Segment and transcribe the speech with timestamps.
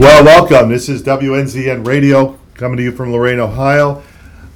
[0.00, 0.70] Well, welcome.
[0.70, 4.02] This is WNZN Radio coming to you from Lorain, Ohio.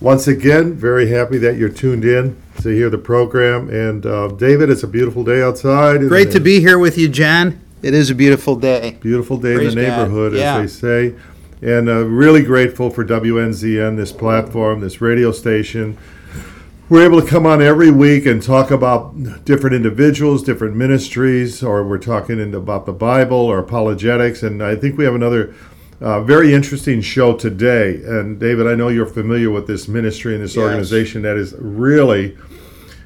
[0.01, 3.71] Once again, very happy that you're tuned in to hear the program.
[3.71, 6.01] And uh, David, it's a beautiful day outside.
[6.09, 7.61] Great to be here with you, John.
[7.83, 8.99] It is a beautiful day.
[9.01, 9.99] Beautiful day Praise in the God.
[9.99, 10.59] neighborhood, Yeah.
[10.59, 11.15] as they say.
[11.63, 15.97] And uh, really grateful for WNZN, this platform, this radio station.
[16.89, 21.85] We're able to come on every week and talk about different individuals, different ministries, or
[21.87, 24.43] we're talking in- about the Bible or apologetics.
[24.43, 25.55] And I think we have another
[26.01, 28.01] uh, very interesting show today.
[28.07, 30.63] And David, I know you're familiar with this ministry and this Yes.
[30.65, 32.39] organization that is really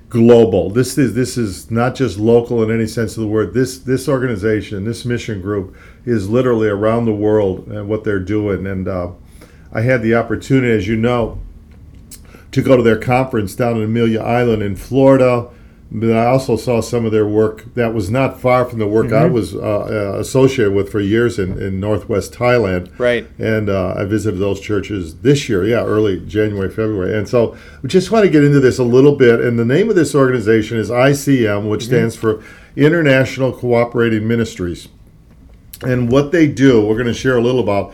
[0.09, 0.71] global.
[0.71, 3.53] This is this is not just local in any sense of the word.
[3.53, 5.75] This this organization, this mission group,
[6.05, 8.65] is literally around the world and what they're doing.
[8.65, 9.09] And uh,
[9.73, 11.39] I had the opportunity, as you know,
[12.53, 15.49] to go to their conference down in Amelia Island in Florida.
[15.95, 19.13] But I also saw some of their work that was not far from the work
[19.13, 22.99] I was uh, uh, associated with for years in, in Northwest Thailand.
[22.99, 23.29] Right.
[23.39, 27.15] And uh, I visited those churches this year, yeah, early January, February.
[27.15, 29.41] And so we just want to get into this a little bit.
[29.41, 32.43] And the name of this organization is ICM, which stands for
[32.75, 34.89] International Cooperating Ministries.
[35.83, 37.93] And what they do, we're going to share a little about,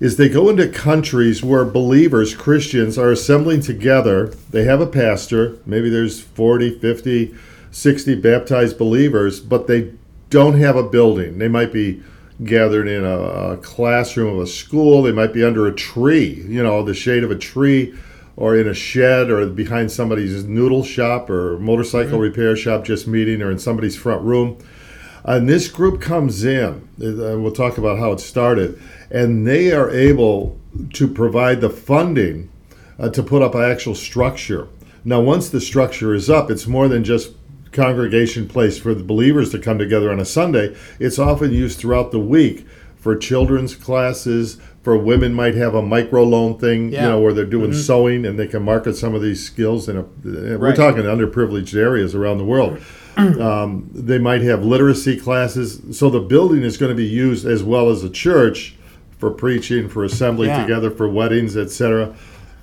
[0.00, 4.28] is they go into countries where believers, Christians, are assembling together.
[4.50, 7.34] They have a pastor, maybe there's 40, 50,
[7.70, 9.92] 60 baptized believers, but they
[10.30, 11.38] don't have a building.
[11.38, 12.02] They might be
[12.42, 16.62] gathered in a, a classroom of a school, they might be under a tree, you
[16.62, 17.94] know, the shade of a tree,
[18.36, 22.22] or in a shed, or behind somebody's noodle shop or motorcycle mm-hmm.
[22.22, 24.56] repair shop just meeting, or in somebody's front room.
[25.24, 29.90] And this group comes in, and we'll talk about how it started, and they are
[29.90, 30.58] able
[30.94, 32.50] to provide the funding
[32.98, 34.68] uh, to put up an actual structure.
[35.04, 37.32] Now, once the structure is up, it's more than just
[37.72, 40.76] congregation place for the believers to come together on a Sunday.
[40.98, 44.60] It's often used throughout the week for children's classes.
[44.82, 47.80] For women, might have a micro loan thing, you know, where they're doing mm-hmm.
[47.80, 49.88] sewing and they can market some of these skills.
[49.88, 52.82] In a, uh, we're talking underprivileged areas around the world.
[53.40, 55.80] Um, they might have literacy classes.
[55.98, 58.74] So the building is going to be used as well as a church
[59.18, 60.62] for preaching, for assembly Yeah.
[60.62, 62.14] together, for weddings, etc.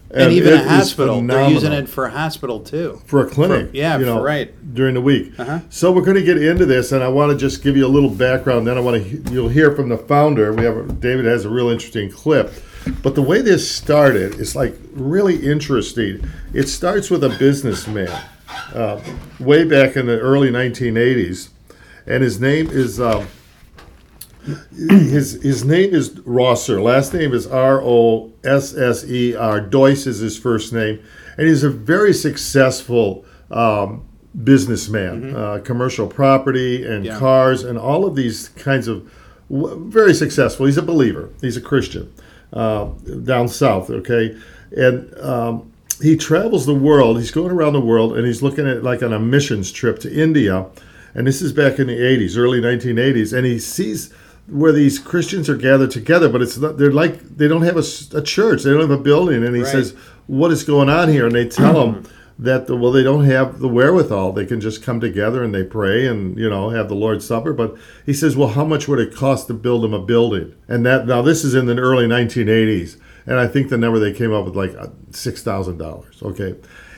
[0.09, 1.22] And, even a hospital.
[1.22, 3.02] They're using it for a hospital too.
[3.06, 3.72] for a clinic.
[3.72, 4.74] For- yeah, you know, for- right.
[4.74, 5.34] during the week.
[5.38, 5.59] Uh-huh.
[5.69, 7.90] So we're going to get into this, and I want to just give you a
[7.90, 8.66] little background.
[8.66, 10.53] Then I want to you'll hear from the founder.
[10.53, 12.53] We have a, David has a real interesting clip,
[13.03, 16.24] but the way this started is like really interesting.
[16.53, 18.09] It starts with a businessman
[18.74, 19.02] uh,
[19.40, 21.50] way back in the early 1980s,
[22.06, 23.00] and his name is.
[23.00, 23.28] Um,
[24.72, 26.81] his his name is Rosser.
[26.81, 29.59] Last name is R O S S E R.
[29.59, 31.00] Dois is his first name,
[31.38, 34.06] and he's a very successful um,
[34.44, 35.35] businessman.
[35.35, 37.19] Uh, commercial property and Yeah.
[37.19, 39.09] cars and all of these kinds of
[39.50, 40.66] very successful.
[40.66, 41.29] He's a believer.
[41.41, 42.14] He's a Christian
[42.53, 42.85] uh,
[43.24, 43.90] down south.
[43.90, 44.38] Okay,
[44.72, 45.66] and um,
[46.02, 47.18] he travels the world.
[47.18, 50.13] He's going around the world, and he's looking at like on a missions trip to
[50.13, 50.66] India.
[51.16, 54.13] And this is back in the 80s, early 1980s, and he sees
[54.47, 58.22] where these Christians are gathered together, but it's not, they're like they don't have a
[58.22, 59.72] church, they don't have a building, and he Right.
[59.72, 59.94] says,
[60.28, 62.03] "What is going on here?" And they tell him
[62.40, 64.31] that well, they don't have the wherewithal.
[64.34, 67.52] They can just come together and they pray and you know have the Lord's Supper.
[67.52, 67.75] But
[68.06, 71.08] he says, "Well, how much would it cost to build them a building?" And that
[71.08, 72.96] now this is in the early 1980s,
[73.27, 76.23] and I think the number they came up with like uh, six thousand dollars.
[76.23, 76.55] Okay,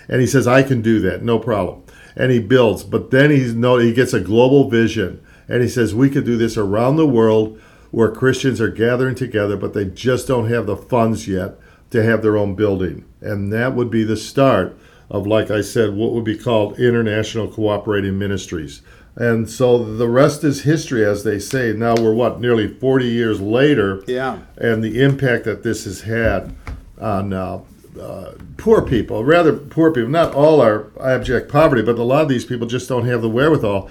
[0.07, 1.83] and he says, "I can do that, no problem."
[2.15, 5.93] And he builds, but then he's no, he gets a global vision, and he says,
[5.93, 7.59] "We could do this around the world."
[7.91, 11.57] Where Christians are gathering together, but they just don't have the funds yet
[11.89, 13.03] to have their own building.
[13.19, 14.77] And that would be the start
[15.09, 18.83] of, like I said, what would be called international cooperating ministries.
[19.15, 21.73] And so the rest is history, as they say.
[21.73, 24.39] Now we're what, nearly 40 years later, Yeah.
[24.57, 26.55] and the impact that this has had
[27.01, 27.59] on uh,
[27.99, 30.09] uh, poor people, rather poor people.
[30.09, 33.29] Not all are abject poverty, but a lot of these people just don't have the
[33.29, 33.89] wherewithal.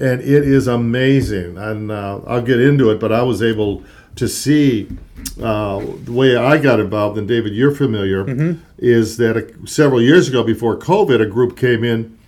[0.00, 1.58] And it is amazing.
[1.58, 3.82] And uh, I'll get into it, but I was able
[4.16, 4.88] to see
[5.42, 10.28] uh, the way I got involved, and David, you're familiar, is that a, several years
[10.28, 12.18] ago, before COVID, a group came in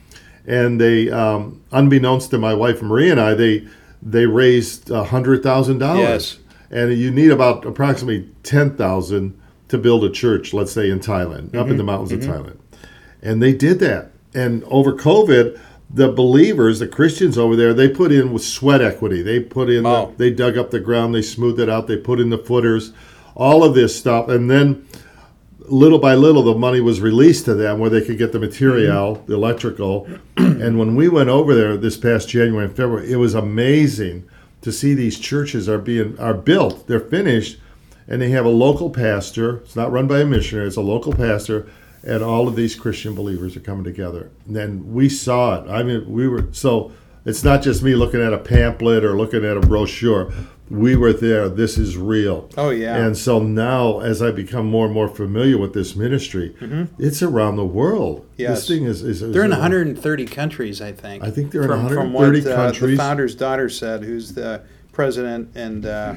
[0.46, 3.66] and they, um, unbeknownst to my wife Marie and I, they
[4.02, 6.38] they raised a hundred thousand dollars, Yes.
[6.70, 9.38] and you need about approximately ten thousand
[9.68, 12.56] to build a church, let's say in Thailand, up in the mountains of Thailand,
[13.22, 14.10] and they did that.
[14.34, 15.58] And over COVID,
[15.88, 19.22] the believers, the Christians over there, they put in with sweat equity.
[19.22, 20.06] They put in, Wow.
[20.16, 22.92] the, they dug up the ground, they smoothed it out, they put in the footers,
[23.36, 24.84] all of this stuff, and then
[25.66, 29.16] little by little the money was released to them where they could get the material
[29.16, 29.26] mm-hmm.
[29.26, 30.06] the electrical
[30.36, 34.28] and when we went over there this past january and february it was amazing
[34.64, 37.58] to see these churches are being are built, they're finished,
[38.08, 39.58] and they have a local pastor.
[39.58, 41.68] It's not run by a missionary; it's a local pastor,
[42.02, 44.30] and all of these Christian believers are coming together.
[44.46, 45.70] And then we saw it.
[45.70, 46.92] I mean, we were so.
[47.26, 50.32] It's not just me looking at a pamphlet or looking at a brochure.
[50.70, 51.48] We were there.
[51.48, 52.48] This is real.
[52.56, 52.96] Oh, yeah.
[52.96, 56.54] And so now, as I become more and more familiar with this ministry,
[56.98, 58.20] it's around the world.
[58.22, 58.32] Mm-hmm.
[58.42, 58.58] Yes.
[58.60, 59.02] This thing is.
[59.02, 61.22] is, is They're in around- 130 countries, I think.
[61.22, 64.62] I think they're in 130 from what, uh, the founder's daughter said, who's the
[64.92, 66.14] president and uh,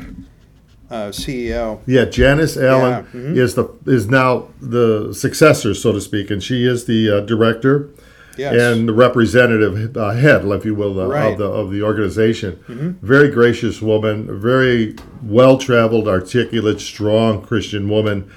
[0.89, 1.81] uh, CEO.
[1.85, 3.37] Yeah, Janice Allen Yeah, mhm.
[3.37, 7.89] is the is now the successor, so to speak, and she is the uh, director
[8.37, 8.53] Yes.
[8.61, 11.31] and the representative uh, head, if you will, the, Right.
[11.33, 12.97] of the of the organization.
[13.01, 18.29] Very gracious woman, very well traveled, articulate, strong Christian woman.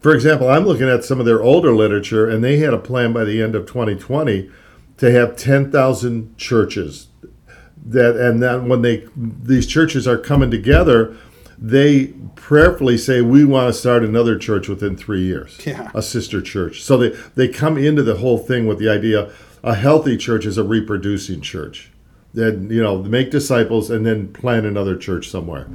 [0.00, 3.12] For example, I'm looking at some of their older literature, and they had a plan
[3.12, 4.50] by the end of 2020
[4.98, 7.08] to have 10,000 churches
[7.88, 11.14] that and then when they these churches are coming together
[11.58, 15.90] they prayerfully say we want to start another church within three years Yeah.
[15.94, 19.30] a sister church so they they come into the whole thing with the idea
[19.66, 21.90] a healthy church is a reproducing church
[22.34, 25.66] then you know make disciples and then plant another church somewhere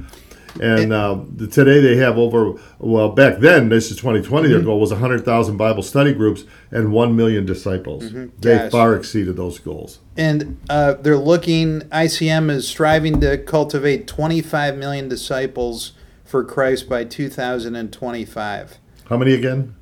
[0.62, 1.18] and uh,
[1.50, 4.54] today they have over well back then this is 2020 Mm-hmm.
[4.54, 8.48] their goal was 100000 bible study groups and 1 million disciples they Mm-hmm.
[8.48, 8.72] Yes.
[8.72, 15.08] far exceeded those goals And uh, they're looking, ICM is striving to cultivate 25 million
[15.10, 15.94] disciples
[16.26, 18.78] for Christ by 2025.
[19.10, 19.76] how many again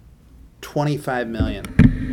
[0.61, 1.65] 25 million.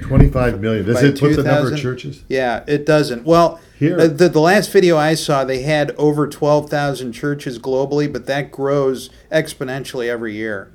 [0.07, 0.87] 25 million.
[0.87, 2.23] Does it put the number of churches?
[2.29, 3.25] Yeah, it doesn't.
[3.25, 8.27] Well, Here- the, the last video I saw, they had over 12,000 churches globally, but
[8.27, 10.73] that grows exponentially every year.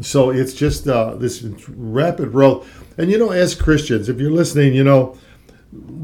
[0.00, 2.68] So it's just uh, this rapid growth.
[2.98, 5.16] And you know, as Christians, if you're listening, you know,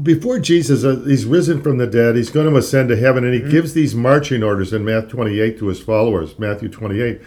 [0.03, 3.33] before Jesus, uh, he's risen from the dead, he's going to ascend to heaven, and
[3.33, 6.37] he gives these marching orders in Matthew 28 to his followers.
[6.39, 7.21] Matthew 28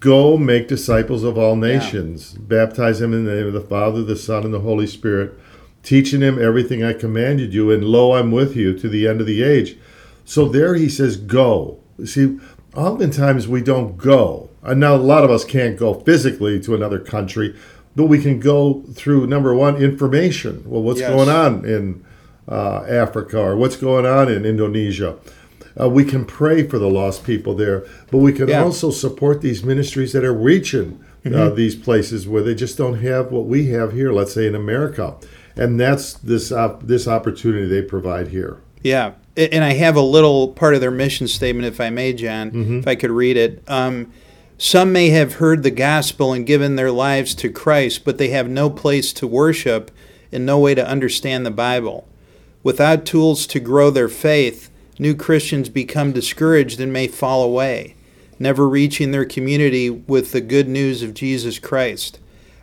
[0.00, 4.16] Go make disciples of all nations, baptize them in the name of the Father, the
[4.16, 5.38] Son, and the Holy Spirit,
[5.82, 9.26] teaching them everything I commanded you, and lo, I'm with you to the end of
[9.26, 9.76] the age.
[10.24, 11.80] So there he says, Go.
[12.04, 12.38] See,
[12.74, 14.50] oftentimes we don't go.
[14.62, 17.56] And now a lot of us can't go physically to another country,
[17.98, 20.62] but we can go through number one, information.
[20.64, 21.10] Well, what's Yes.
[21.10, 22.04] going on in
[22.48, 25.16] uh, Africa or what's going on in Indonesia?
[25.78, 28.62] Uh, we can pray for the lost people there, but we can Yeah.
[28.62, 31.56] also support these ministries that are reaching uh, Mm-hmm.
[31.56, 34.12] these places where they just don't have what we have here.
[34.12, 35.14] Let's say in America,
[35.56, 38.58] and that's this op- this opportunity they provide here.
[38.82, 42.50] Yeah, and I have a little part of their mission statement, if I may, John,
[42.52, 42.78] Mm-hmm.
[42.78, 43.60] if I could read it.
[43.66, 44.06] Um,
[44.60, 48.48] some may have heard the gospel and given their lives to Christ, but they have
[48.48, 49.92] no place to worship
[50.32, 52.08] and no way to understand the Bible.
[52.64, 54.68] Without tools to grow their faith,
[54.98, 57.94] new Christians become discouraged and may fall away,
[58.40, 62.18] never reaching their community with the good news of Jesus Christ.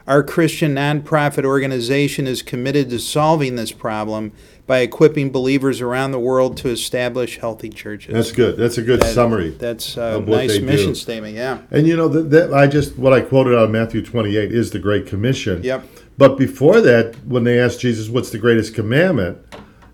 [0.06, 4.34] Our Christian nonprofit organization is committed to solving this problem
[4.68, 8.14] by equipping believers around the world to establish healthy churches.
[8.14, 8.58] That's good.
[8.58, 9.50] That's a good That- summary.
[9.58, 10.96] That's a nice mission do.
[10.96, 11.60] statement, yeah.
[11.72, 14.72] And you know that, that I just what I quoted out of Matthew 28 is
[14.72, 15.62] the Great Commission.
[15.64, 15.86] Yep.
[16.18, 19.38] But before that, when they asked Jesus, "What's the greatest commandment?"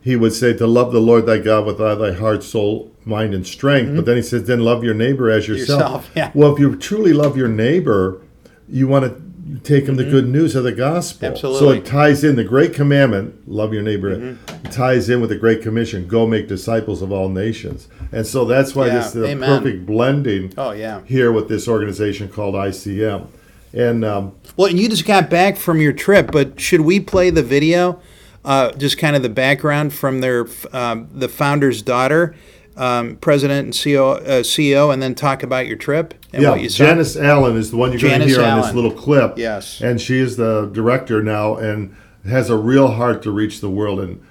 [0.03, 3.33] he would say, "To love the Lord thy God with all thy heart, soul, mind,
[3.33, 5.89] and strength." But then he says, "Then love your neighbor as yourself." Mm-hmm.
[5.89, 6.31] Yourself, yeah.
[6.33, 8.21] Well, if you truly love your neighbor,
[8.69, 9.21] you want to
[9.63, 11.27] take him the good news of the gospel.
[11.27, 11.59] Absolutely.
[11.59, 11.85] So Mm-hmm.
[11.85, 14.69] It ties in the great commandment, love your neighbor, Mm-hmm.
[14.69, 17.87] ties in with the great commission, go make disciples of all nations.
[18.11, 19.47] And so that's why Yeah, this is the amen.
[19.61, 21.01] perfect blending Oh, yeah.
[21.05, 23.27] here with this organization called ICM.
[23.73, 27.29] And um, Well, and you just got back from your trip, but should we play
[27.29, 28.01] the video?
[28.43, 32.33] Uh, just kind of the background from their um, the founder's daughter,
[32.77, 36.61] um, president and CEO, uh, CEO, and then talk about your trip and yeah, what
[36.61, 36.85] you saw.
[36.85, 39.37] Janice Allen is the one you're going to Janice hear on this little clip.
[39.37, 39.81] Yes.
[39.81, 43.99] And she is the director now and has a real heart to reach the world.
[43.99, 44.25] And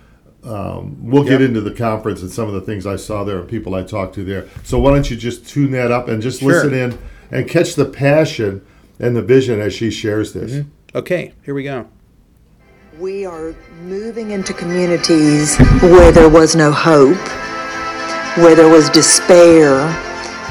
[0.45, 3.49] um, we'll get into the conference and some of the things I saw there and
[3.49, 4.49] people I talked to there.
[4.65, 6.49] So why don't you just tune that up and just Sure.
[6.49, 6.99] listen in
[7.31, 8.65] and catch the passion
[8.99, 10.53] and the vision as she shares this.
[10.53, 10.69] Mm-hmm.
[10.97, 11.87] Okay, here we go.
[12.99, 17.17] We are moving into communities where there was no hope,
[18.37, 19.91] where there was despair,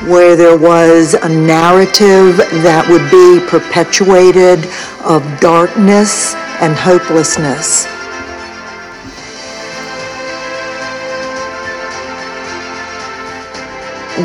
[0.08, 4.66] where there was a narrative that would be perpetuated
[5.04, 7.88] of darkness and hopelessness.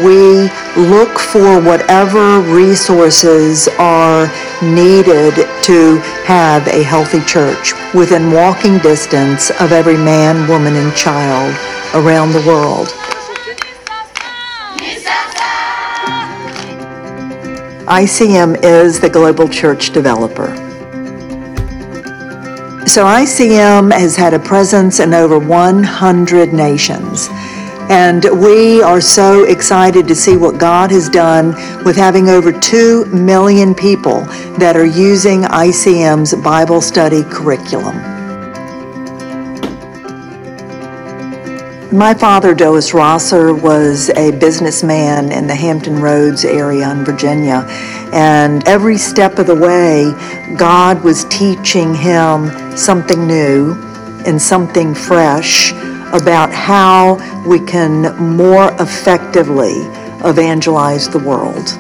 [0.03, 4.27] we look for whatever resources are
[4.61, 11.55] needed to have a healthy church within walking distance of every man, woman, and child
[11.95, 12.89] around the world.
[17.87, 20.57] ICM is the global church developer.
[22.87, 27.29] So ICM has had a presence in over 100 nations.
[27.91, 31.49] And we are so excited to see what God has done
[31.85, 34.21] with having over 2 million people
[34.57, 38.14] that are using ICM's Bible study curriculum.
[41.95, 47.65] My father, Dois Rosser, was a businessman in the Hampton Roads area in Virginia.
[48.13, 50.13] And every step of the way,
[50.57, 53.75] God was teaching him something new
[54.27, 55.71] and something fresh
[56.13, 57.15] about how
[57.47, 59.75] we can more effectively
[60.25, 61.79] evangelize the world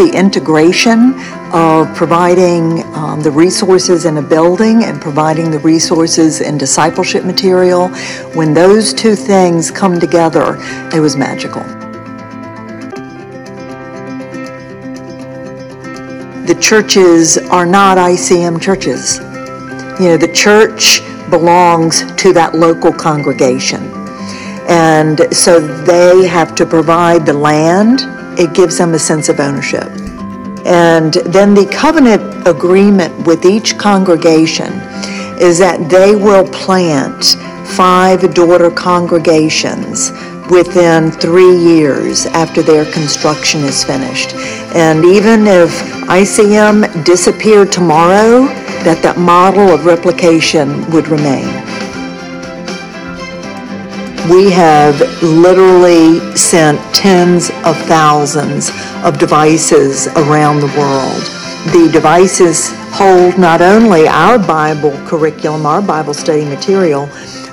[0.00, 1.12] the integration
[1.52, 7.88] of providing um, the resources in a building and providing the resources in discipleship material,
[8.32, 10.56] when those two things come together,
[10.94, 11.62] it was magical.
[16.46, 19.18] The churches are not ICM churches.
[20.00, 23.82] You know, the church belongs to that local congregation.
[24.66, 28.00] And so they have to provide the land
[28.40, 29.88] it gives them a sense of ownership.
[30.64, 34.72] And then the covenant agreement with each congregation
[35.38, 37.36] is that they will plant
[37.76, 40.10] five daughter congregations
[40.50, 44.34] within three years after their construction is finished.
[44.74, 45.70] And even if
[46.08, 48.46] ICM disappeared tomorrow,
[48.84, 51.46] that that model of replication would remain.
[54.30, 58.70] We have literally sent tens of thousands
[59.02, 61.20] of devices around the world.
[61.74, 67.08] The devices hold not only our Bible curriculum, our Bible study material,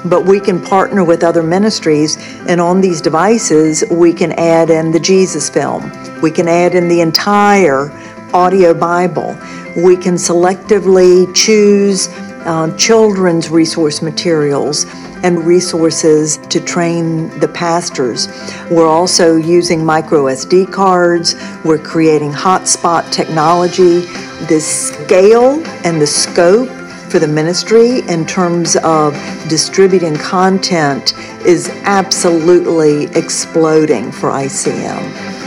[0.05, 2.15] but we can partner with other ministries,
[2.48, 5.91] and on these devices, we can add in the Jesus film.
[6.22, 7.89] We can add in the entire
[8.36, 9.36] audio Bible.
[9.75, 12.07] We can selectively choose
[12.48, 14.86] uh, children's resource materials
[15.24, 18.27] and resources to train the pastors.
[18.72, 24.01] We're also using micro SD cards, we're creating hotspot technology.
[24.48, 26.70] The scale and the scope
[27.10, 29.13] for the ministry in terms of
[29.50, 31.13] distributing content
[31.46, 35.38] is absolutely exploding for ICM.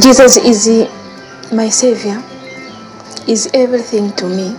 [0.00, 0.68] Jesus is
[1.54, 2.20] my Savior
[3.28, 4.56] is everything to me.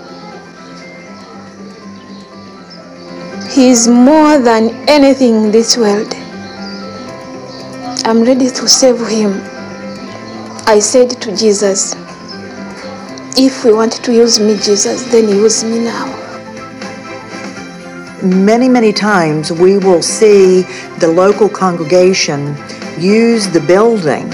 [3.51, 6.13] He is more than anything in this world.
[8.05, 9.41] I'm ready to save him.
[10.67, 11.95] I said to Jesus,
[13.37, 16.07] if we want to use me, Jesus, then use me now.
[18.23, 20.61] Many, many times we will see
[20.99, 22.55] the local congregation
[22.97, 24.31] use the building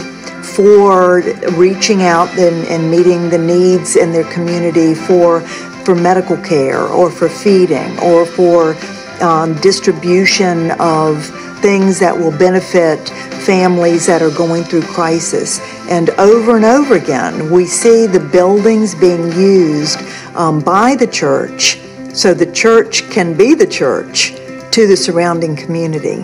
[0.61, 1.21] for
[1.53, 7.09] reaching out and, and meeting the needs in their community for for medical care or
[7.09, 8.75] for feeding or for
[9.23, 11.25] um, distribution of
[11.61, 13.09] things that will benefit
[13.43, 15.59] families that are going through crisis.
[15.89, 19.99] And over and over again, we see the buildings being used
[20.35, 21.79] um, by the church
[22.13, 24.33] so the church can be the church
[24.71, 26.23] to the surrounding community.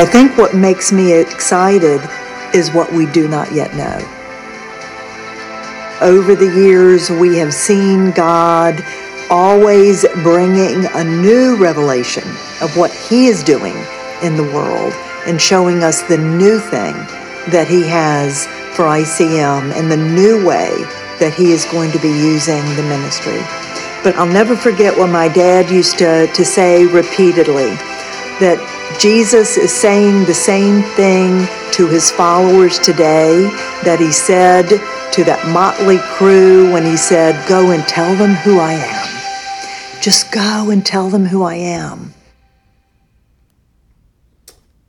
[0.00, 2.00] I think what makes me excited
[2.54, 3.98] is what we do not yet know.
[6.00, 8.82] Over the years, we have seen God
[9.28, 12.26] always bringing a new revelation
[12.62, 13.76] of what He is doing
[14.22, 14.94] in the world
[15.26, 16.94] and showing us the new thing
[17.52, 20.70] that He has for ICM and the new way
[21.18, 23.40] that He is going to be using the ministry.
[24.02, 27.74] But I'll never forget what my dad used to, to say repeatedly
[28.40, 33.44] that Jesus is saying the same thing to his followers today
[33.82, 34.68] that he said
[35.12, 40.02] to that motley crew when he said, Go and tell them who I am.
[40.02, 42.12] Just go and tell them who I am.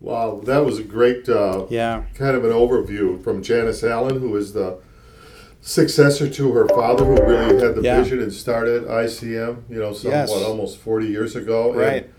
[0.01, 2.03] Wow, that was a great uh, yeah.
[2.13, 4.79] kind of an overview from Janice Allen, who is the
[5.61, 8.01] successor to her father, who really had the Yeah.
[8.01, 10.31] vision and started ICM, you know, somewhat Yes.
[10.31, 11.71] almost 40 years ago.
[11.71, 12.09] And Right.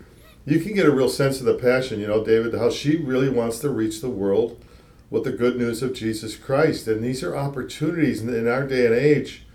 [0.45, 3.29] You can get a real sense of the passion, you know, David, how she really
[3.29, 4.63] wants to reach the world
[5.09, 6.87] with the good news of Jesus Christ.
[6.87, 9.45] And these are opportunities in, in our day and age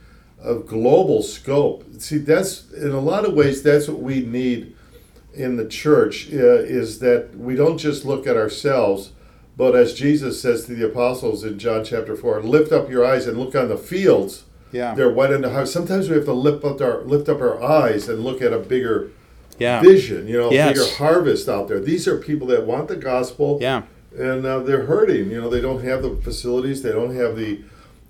[0.40, 1.84] of global scope.
[1.98, 4.74] See, that's in a lot of ways, that's what we need
[5.34, 9.12] in the church uh, is that we don't just look at ourselves,
[9.56, 13.26] but as Jesus says to the apostles in John chapter 4, lift up your eyes
[13.26, 14.94] and look on the fields Yeah.
[14.94, 15.68] They're wet in the heart.
[15.68, 18.58] Sometimes we have to lift up our lift up our eyes and look at a
[18.58, 19.10] bigger
[19.58, 19.80] Yeah.
[19.80, 20.26] vision.
[20.28, 20.72] You know, Yes.
[20.78, 21.80] bigger harvest out there.
[21.80, 23.58] These are people that want the gospel.
[23.60, 23.82] Yeah.
[24.16, 25.30] And uh, they're hurting.
[25.30, 26.82] You know, they don't have the facilities.
[26.82, 27.60] They don't have the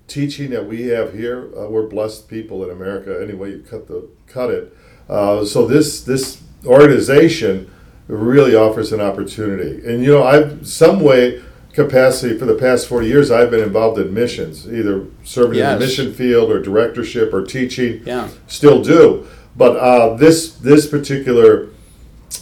[0.07, 1.49] teaching that we have here.
[1.57, 3.21] Uh, we're blessed people in America.
[3.21, 4.75] Anyway, you cut the cut it.
[5.07, 7.69] Uh, so this this organization
[8.07, 9.85] really offers an opportunity.
[9.85, 11.41] And you know, I've some way
[11.73, 15.85] capacity for the past 40 years I've been involved in missions, either serving in the
[15.85, 18.01] mission field or directorship or teaching.
[18.05, 18.29] Yeah.
[18.47, 19.27] Still do.
[19.55, 21.69] But uh, this this particular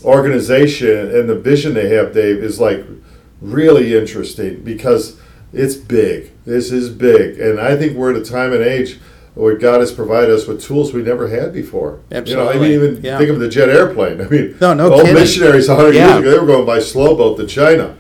[0.04, 2.86] organization and the vision they have, Dave, is like
[3.42, 5.20] really interesting because
[5.54, 6.32] it's big.
[6.46, 9.00] This is big, and I think we're at a time and age
[9.34, 12.00] where God has provided us with tools we never had before.
[12.12, 12.32] Absolutely.
[12.32, 13.18] You know, I mean, even Yeah.
[13.20, 14.20] think of the jet airplane.
[14.26, 15.14] I mean, No, no old kidding.
[15.14, 16.08] missionaries 100 Yeah.
[16.16, 17.94] years ago, they were going by slow boat to China.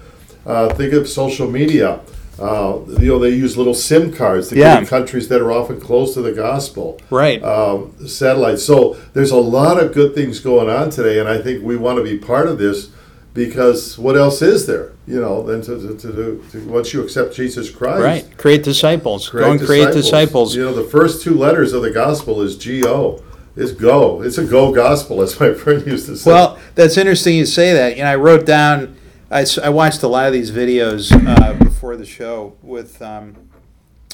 [0.47, 1.99] Uh, think of social media.
[2.39, 4.75] Uh, you know, they use little SIM cards to Yeah.
[4.75, 7.43] get in countries that are often close to the gospel Right.
[7.43, 8.63] um, satellites.
[8.63, 11.97] So there's a lot of good things going on today, and I think we want
[11.97, 12.89] to be part of this
[13.33, 14.91] because what else is there?
[15.07, 18.37] You know, than to, to, to, do- to once you accept Jesus Christ, Right.
[18.37, 19.29] Create disciples.
[19.29, 20.55] Go and create disciples.
[20.55, 23.21] You know, the first two letters of the gospel is G O.
[23.55, 24.21] It's go.
[24.21, 26.29] It's a go gospel, as my friend used to say.
[26.29, 27.95] Well, that's interesting you say that.
[27.97, 28.96] You know, I wrote down,
[29.29, 33.49] I, I watched a lot of these videos uh, before the show with um,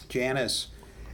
[0.10, 0.68] Janice.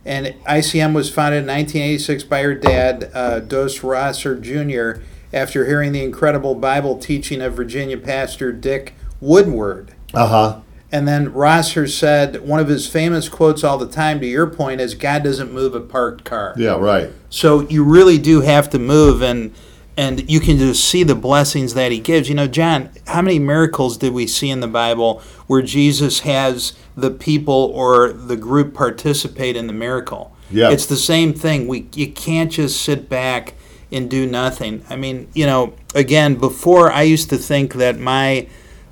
[0.06, 5.01] And ICM was founded in 1986 by her dad, uh, Dois Rosser Jr.,
[5.32, 9.94] after hearing the incredible Bible teaching of Virginia pastor Dick Woodward.
[10.13, 10.62] uh huh.
[10.91, 14.82] And then Rosser said one of his famous quotes all the time, to your point,
[14.82, 16.56] is God doesn't move a parked car.
[16.58, 17.12] Yeah, right.
[17.29, 19.53] So you really do have to move and
[20.00, 22.29] and you can just see the blessings that he gives.
[22.29, 26.72] You know, John, how many miracles did we see in the Bible where Jesus has
[26.96, 30.34] the people or the group participate in the miracle?
[30.50, 30.72] Yeah.
[30.72, 31.68] It's the same thing.
[31.68, 33.56] We you can't just sit back
[33.91, 34.86] and do nothing.
[34.89, 38.48] I mean, you know, again, before I used to think that my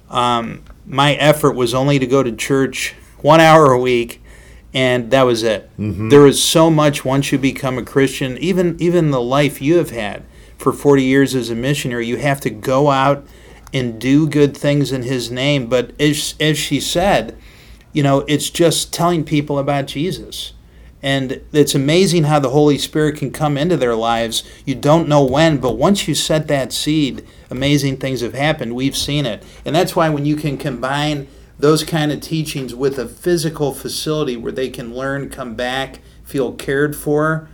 [0.10, 4.22] um, my effort was only to go to church one hour a week
[4.74, 5.70] and that was it.
[6.10, 9.92] There is so much once you become a Christian, even even the life you have
[9.92, 10.26] had
[10.58, 13.26] for 40 years as a missionary, you have to go out
[13.74, 17.38] and do good things in his name, but as as she said,
[17.94, 20.54] you know, it's just telling people about Jesus.
[21.04, 24.44] And it's amazing how the Holy Spirit can come into their lives.
[24.66, 28.76] You don't know when, but once you set that seed, amazing things have happened.
[28.76, 29.44] We've seen it.
[29.64, 31.28] And that's why when you can combine
[31.60, 36.54] those kind of teachings with a physical facility where they can learn, come back, feel
[36.54, 37.48] cared for,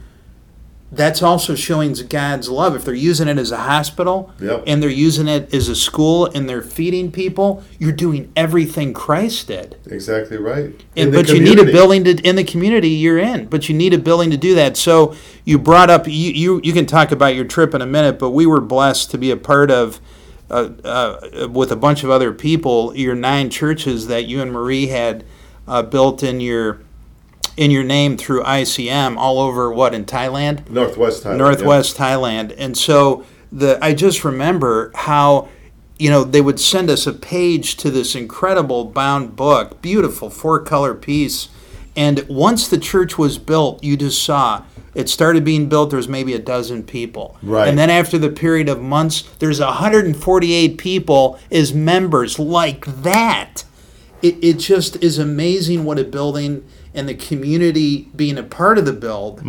[0.96, 2.76] that's also showing God's love.
[2.76, 4.64] If they're using it as a hospital Yep.
[4.68, 9.48] and they're using it as a school and they're feeding people, you're doing everything Christ
[9.48, 9.78] did.
[9.86, 10.74] Exactly right.
[10.96, 13.46] And, but you need a building to in the community you're in.
[13.48, 14.78] But you need a building to do that.
[14.78, 18.20] So you brought up you you, you can talk about your trip in a minute.
[18.20, 20.00] But we were blessed to be a part of.
[20.52, 24.88] Uh, uh, with a bunch of other people, your nine churches that you and Marie
[24.88, 25.24] had
[25.68, 26.82] uh, built in your
[27.56, 31.38] in your name through ICM all over what in Thailand, Northwest Thailand.
[31.38, 35.50] Northwest Thailand, and so the I just remember how
[36.00, 40.60] you know they would send us a page to this incredible bound book, beautiful four
[40.60, 41.50] color piece,
[41.96, 44.64] and once the church was built, you just saw
[44.96, 45.90] it started being built.
[45.90, 47.68] There was maybe a dozen people, Right.
[47.68, 53.64] And then after the period of months, there's 148 people as members like that.
[54.22, 58.86] It, it just is amazing what a building and the community being a part of
[58.86, 59.42] the build,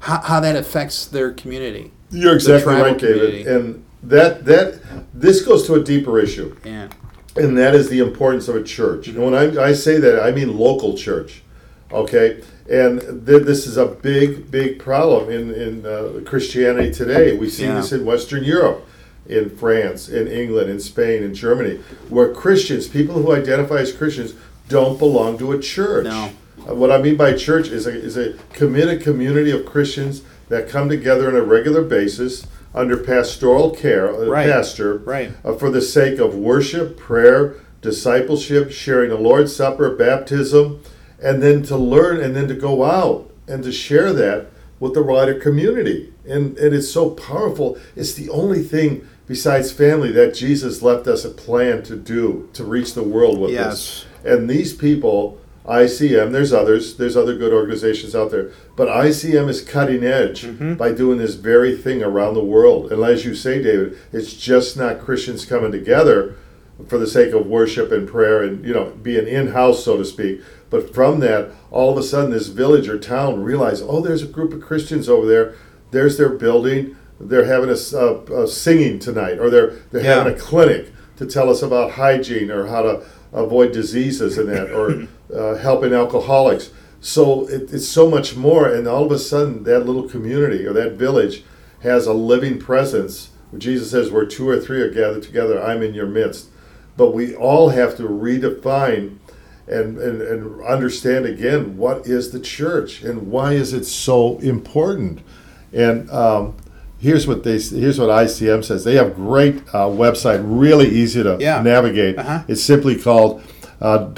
[0.00, 1.90] how, how that affects their community.
[2.10, 3.44] You're exactly right, David.
[3.44, 3.50] community.
[3.50, 4.80] And that that
[5.12, 6.56] this goes to a deeper issue.
[6.64, 6.88] Yeah.
[7.36, 9.08] and that is the importance of a church.
[9.08, 11.42] And when I, I say that, I mean local church.
[11.90, 17.36] Okay, and th- this is a big, big problem in in uh, Christianity today.
[17.36, 17.74] We see Yeah.
[17.76, 18.86] this in Western Europe,
[19.26, 24.34] in France, in England, in Spain, in Germany, where Christians, people who identify as Christians,
[24.68, 26.04] don't belong to a church.
[26.04, 26.30] No.
[26.68, 30.68] Uh, What I mean by church is a, is a committed community of Christians that
[30.68, 34.48] come together on a regular basis under pastoral care, a Right.
[34.48, 35.32] pastor, Right.
[35.44, 40.80] uh, for the sake of worship, prayer, discipleship, sharing the Lord's Supper, baptism,
[41.22, 44.46] and then to learn and then to go out and to share that
[44.80, 46.12] with the wider community.
[46.28, 47.76] And it is so powerful.
[47.96, 52.64] It's the only thing besides family that Jesus left us a plan to do to
[52.64, 54.04] reach the world with Yes.
[54.22, 54.32] this.
[54.32, 59.60] And these people, ICM, there's others, there's other good organizations out there, but ICM is
[59.62, 60.74] cutting edge mm-hmm.
[60.74, 62.90] by doing this very thing around the world.
[62.90, 66.36] And as you say, David, it's just not Christians coming together,
[66.86, 70.04] for the sake of worship and prayer and you know being in house, so to
[70.04, 70.40] speak.
[70.70, 74.26] But from that, all of a sudden, this village or town realize, oh, there's a
[74.26, 75.54] group of Christians over there.
[75.90, 76.96] There's their building.
[77.18, 80.18] They're having a, a, a singing tonight, or they're they're Yeah.
[80.18, 83.02] having a clinic to tell us about hygiene or how to
[83.32, 86.70] avoid diseases and that, or uh, helping alcoholics.
[87.00, 90.72] So it, it's so much more, and all of a sudden, that little community or
[90.72, 91.44] that village
[91.82, 93.30] has a living presence.
[93.56, 96.48] Jesus says, "Where two or three are gathered together, I'm in your midst."
[96.96, 99.18] But we all have to redefine
[99.68, 105.20] and, and, and understand again what is the church and why is it so important.
[105.72, 106.56] And um,
[106.98, 108.82] here's what they here's what ICM says.
[108.82, 111.62] They have great uh, website, really easy to Yeah.
[111.62, 112.18] navigate.
[112.18, 112.42] Uh-huh.
[112.48, 113.42] It's simply called
[113.80, 114.08] uh,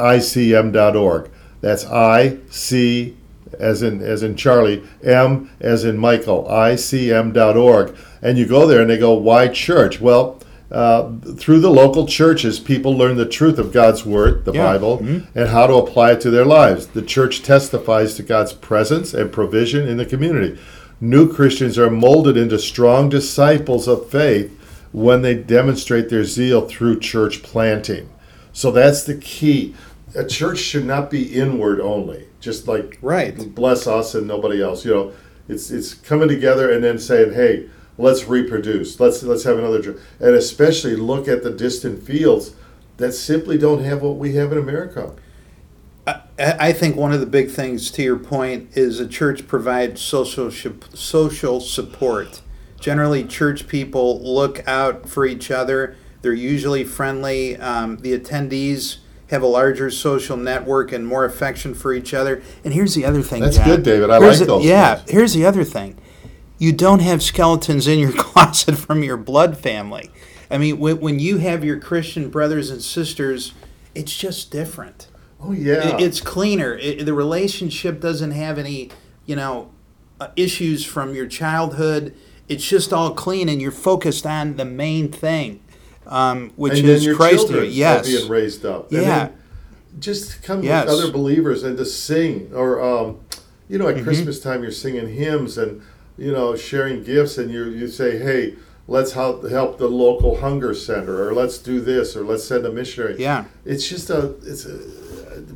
[0.00, 1.30] www.icm.org.
[1.60, 3.16] That's I C
[3.58, 7.96] as in as in Charlie, M as in Michael, ICM.org.
[8.22, 10.00] And you go there and they go, why church?
[10.00, 14.64] Well, uh, through the local churches, people learn the truth of God's Word, the Yeah.
[14.72, 14.98] Bible,
[15.34, 16.86] and how to apply it to their lives.
[16.86, 20.56] The church testifies to God's presence and provision in the community.
[21.00, 24.56] New Christians are molded into strong disciples of faith
[24.92, 28.08] when they demonstrate their zeal through church planting.
[28.60, 29.74] So that's the key.
[30.14, 33.54] A church should not be inward only, just like Right.
[33.54, 34.84] bless us and nobody else.
[34.84, 35.12] You know,
[35.48, 39.00] it's it's coming together and then saying, "Hey, let's reproduce.
[39.00, 42.52] Let's let's have another." church." And especially look at the distant fields
[42.98, 45.12] that simply don't have what we have in America.
[46.06, 50.02] I I think one of the big things, to your point, is a church provides
[50.02, 50.50] social
[50.92, 52.42] social support.
[52.78, 55.96] Generally, church people look out for each other.
[56.22, 57.56] They're usually friendly.
[57.56, 58.98] Um, the attendees
[59.30, 62.42] have a larger social network and more affection for each other.
[62.64, 63.42] And here's the other thing.
[63.42, 63.66] That's John.
[63.66, 64.10] good, David.
[64.10, 64.96] I Here's like those Yeah.
[64.96, 65.10] things.
[65.10, 65.96] Here's the other thing.
[66.58, 70.10] You don't have skeletons in your closet from your blood family.
[70.50, 73.52] I mean, when, when you have your Christian brothers and sisters,
[73.94, 75.06] it's just different.
[75.40, 76.74] Oh yeah, It- It's cleaner.
[76.74, 78.90] It, the relationship doesn't have any,
[79.26, 79.70] you know,
[80.20, 82.14] uh, issues from your childhood.
[82.48, 85.60] It's just all clean, and you're focused on the main thing,
[86.10, 87.48] um, which and is Christ.
[87.50, 88.06] Yes.
[88.06, 88.90] being raised up.
[88.92, 89.28] And Yeah.
[89.98, 90.86] just come Yes.
[90.86, 93.18] with other believers and to sing, or um,
[93.68, 94.04] you know, at Mm-hmm.
[94.04, 95.80] Christmas time you're singing hymns and
[96.18, 98.54] you know sharing gifts, and you you say, hey.
[98.88, 102.72] Let's help help the local hunger center, or let's do this, or let's send a
[102.72, 103.14] missionary.
[103.20, 103.44] Yeah.
[103.64, 104.80] it's just a it's a,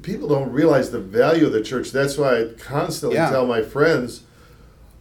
[0.02, 1.90] people don't realize the value of the church.
[1.90, 3.30] That's why I constantly Yeah.
[3.30, 4.20] tell my friends,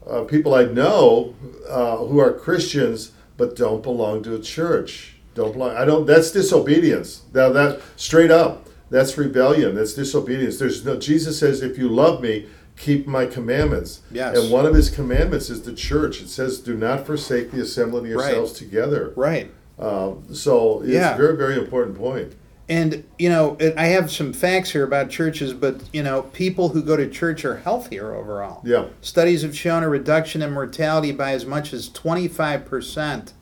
[0.09, 1.35] uh, people I know
[1.69, 5.12] uh, who are Christians but don't belong to a church.
[5.35, 5.75] Don't belong.
[5.75, 6.05] I don't.
[6.05, 7.23] That's disobedience.
[7.33, 9.75] Now that straight up, that's rebellion.
[9.75, 10.59] That's disobedience.
[10.59, 10.97] There's no.
[10.97, 12.45] Jesus says, "If you love me,
[12.77, 14.37] keep my commandments." Yes.
[14.37, 16.21] And one of his commandments is the church.
[16.21, 18.25] It says, "Do not forsake the assembling of Right.
[18.27, 19.49] yourselves together." Right.
[19.79, 21.15] Um, so it's Yeah.
[21.15, 22.33] a very, very important point.
[22.69, 26.69] And you know, it- I have some facts here about churches, but you know, people
[26.69, 28.61] who go to church are healthier overall.
[28.63, 28.85] Yeah.
[29.01, 33.33] Studies have shown a reduction in mortality by as much as 25%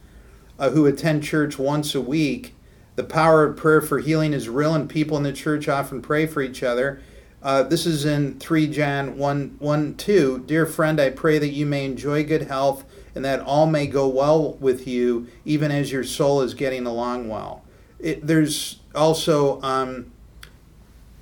[0.62, 2.54] uh, who attend church once a week.
[2.96, 6.28] The power of prayer for healing is real, and people in the church often pray
[6.28, 7.02] for each other.
[7.42, 10.44] Uh, this is in 3 John 1, 1 2.
[10.46, 14.08] Dear friend, I pray that you may enjoy good health and that all may go
[14.08, 17.64] well with you, even as your soul is getting along well.
[18.00, 20.12] It, there's also um,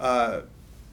[0.02, 0.42] uh,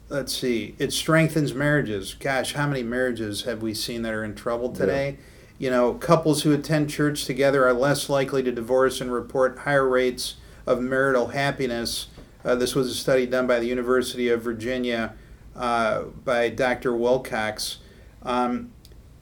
[0.09, 4.33] let's see it strengthens marriages gosh how many marriages have we seen that are in
[4.33, 5.17] trouble today
[5.57, 9.87] you know couples who attend church together are less likely to divorce and report higher
[9.87, 12.07] rates of marital happiness.
[12.45, 15.13] Uh, this was a study done by the university of virginia
[15.55, 17.77] uh, by dr wilcox.
[18.23, 18.71] Um,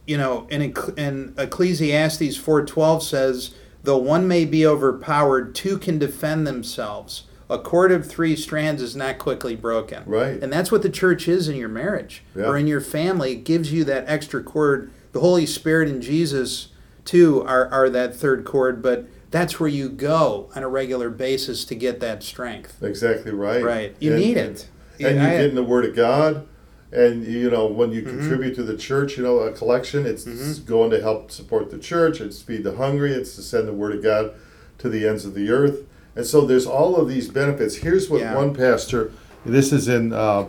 [0.05, 0.61] you know in,
[0.97, 7.23] in ecclesiastes 4.12 says though one may be overpowered two can defend themselves.
[7.47, 10.01] A cord of three strands is not quickly broken.
[10.07, 10.41] Right.
[10.41, 12.45] and that's what the church is in your marriage Yeah.
[12.45, 13.33] or in your family.
[13.33, 16.67] It gives you that extra cord the holy spirit and jesus
[17.05, 21.63] too are, are that third cord but that's where you go on a regular basis
[21.63, 23.63] to get that strength Exactly right.
[23.63, 23.95] Right.
[24.01, 24.67] You And- need and- it.
[24.99, 26.45] And I- you get in the Word of God,
[26.91, 28.19] and you know when you Mm-hmm.
[28.19, 30.05] contribute to the church, you know a collection.
[30.05, 32.21] It's, it's going to help support the church.
[32.21, 33.11] It's feed the hungry.
[33.11, 34.31] It's to send the Word of God
[34.79, 35.79] to the ends of the earth.
[36.15, 37.75] And so there's all of these benefits.
[37.77, 38.35] Here's what Yeah.
[38.35, 39.11] one pastor.
[39.45, 40.45] This is in uh,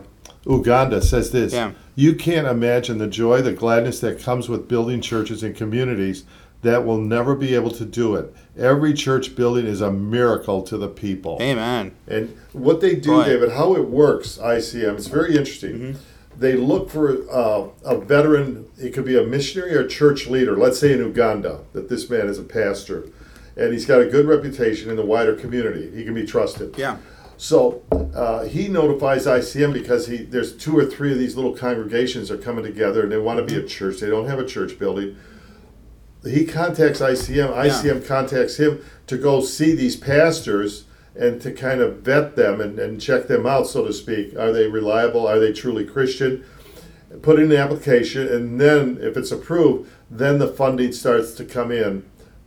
[0.46, 1.02] Uganda.
[1.02, 1.52] Says this.
[1.52, 1.72] Yeah.
[1.94, 6.24] You can't imagine the joy, the gladness that comes with building churches and communities
[6.62, 8.34] that will never be able to do it.
[8.56, 11.38] Every church building is a miracle to the people.
[11.40, 13.24] amen And what they do, Boy.
[13.24, 15.96] David, how it works, ICM, it's very interesting.
[16.36, 20.56] They look for uh, a veteran, it could be a missionary or a church leader,
[20.56, 23.08] let's say in Uganda, that this man is a pastor.
[23.56, 25.90] and he's got a good reputation in the wider community.
[25.94, 26.76] He can be trusted.
[26.76, 26.98] Yeah.
[27.38, 27.82] So
[28.14, 32.38] uh, he notifies ICM because he there's two or three of these little congregations are
[32.38, 34.00] coming together and they want to be a church.
[34.00, 35.16] They don't have a church building.
[36.24, 37.54] He contacts ICM.
[37.54, 42.78] ICM contacts him to go see these pastors and to kind of vet them and,
[42.78, 44.36] and check them out, so to speak.
[44.36, 45.26] Are they reliable?
[45.26, 46.44] Are they truly Christian?
[47.22, 51.70] Put in the application, and then if it's approved, then the funding starts to come
[51.70, 52.04] in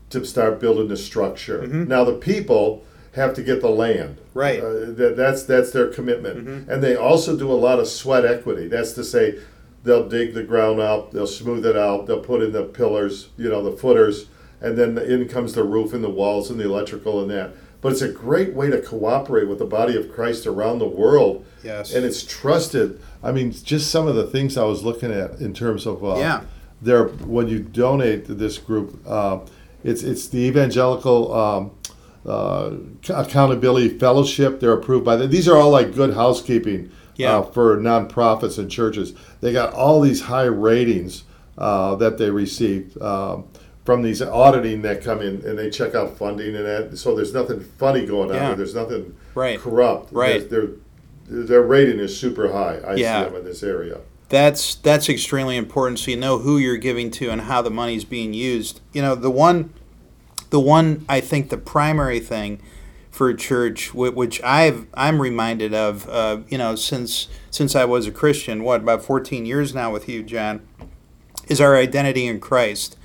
[0.10, 1.66] to start building the structure.
[1.66, 2.84] Now the people
[3.20, 4.18] have to get the land.
[4.34, 4.60] Right.
[4.60, 8.68] Uh, that, that's that's their commitment, and they also do a lot of sweat equity.
[8.68, 9.40] That's to say,
[9.84, 13.50] they'll dig the ground out, they'll smooth it out, they'll put in the pillars, you
[13.50, 14.26] know, the footers,
[14.62, 17.52] and then in comes the roof and the walls and the electrical and that.
[17.82, 21.46] But it's a great way to cooperate with the body of Christ around the world.
[21.64, 21.94] Yes.
[21.94, 23.00] And it's trusted.
[23.24, 26.18] I mean, just some of the things I was looking at in terms of uh,
[26.18, 26.42] Yeah.
[26.82, 29.40] there when you donate to this group, uh,
[29.84, 31.72] it's it's the Evangelical um,
[32.26, 32.72] uh,
[33.10, 34.60] Accountability Fellowship.
[34.60, 37.38] They're approved by the, these are all like good housekeeping Yeah.
[37.38, 39.14] uh, for nonprofits and churches.
[39.42, 41.24] They got all these high ratings
[41.58, 43.48] uh, that they received um,
[43.86, 46.98] from these auditing that come in and they check out funding and that.
[46.98, 48.36] So there's nothing funny going on.
[48.36, 48.48] Yeah.
[48.50, 48.56] There.
[48.58, 49.60] There's nothing Right.
[49.60, 50.12] corrupt.
[50.12, 50.50] Right.
[50.50, 52.80] Their, their their rating is super high.
[52.86, 53.24] I Yeah.
[53.24, 54.00] see them in this area.
[54.30, 56.00] That's that's extremely important.
[56.00, 58.80] So you know who you're giving to and how the money's being used.
[58.94, 59.74] You know the one,
[60.50, 62.62] the one I think the primary thing
[63.12, 68.08] for a church, which I've I'm reminded of, uh, you know, since since I was
[68.08, 70.68] a Christian, what about 14 years now with you, John,
[71.48, 72.98] is our identity in Christ.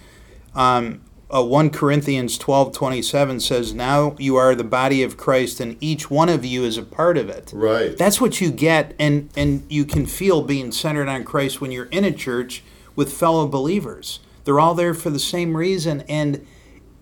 [0.54, 1.00] Um,
[1.35, 6.11] uh, 1 Corinthians 12 27 says, Now you are the body of Christ, and each
[6.11, 7.50] one of you is a part of it.
[7.52, 7.96] Right.
[7.96, 11.87] That's what you get, and, and you can feel being centered on Christ when you're
[11.87, 12.62] in a church
[12.94, 14.20] with fellow believers.
[14.44, 16.46] They're all there for the same reason, and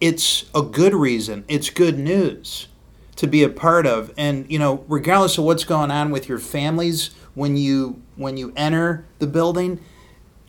[0.03, 1.45] it's a good reason.
[1.47, 2.67] It's good news
[3.15, 4.13] to be a part of.
[4.17, 8.53] And you know, regardless of what's going on with your families when you when you
[8.57, 9.79] enter the building,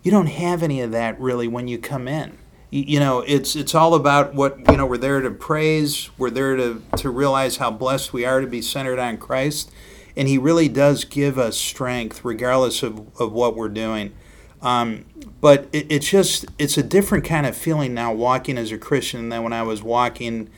[0.01, 2.39] you don't have any of that really when you come in.
[2.71, 4.87] You, you know, it's it's all about what you know.
[4.87, 6.09] We're there to praise.
[6.17, 9.71] We're there to to realize how blessed we are to be centered on Christ,
[10.17, 14.15] and He really does give us strength regardless of of what we're doing.
[14.63, 15.05] Um,
[15.41, 19.29] but it, it's just it's a different kind of feeling now walking as a Christian
[19.29, 20.49] than when I was walking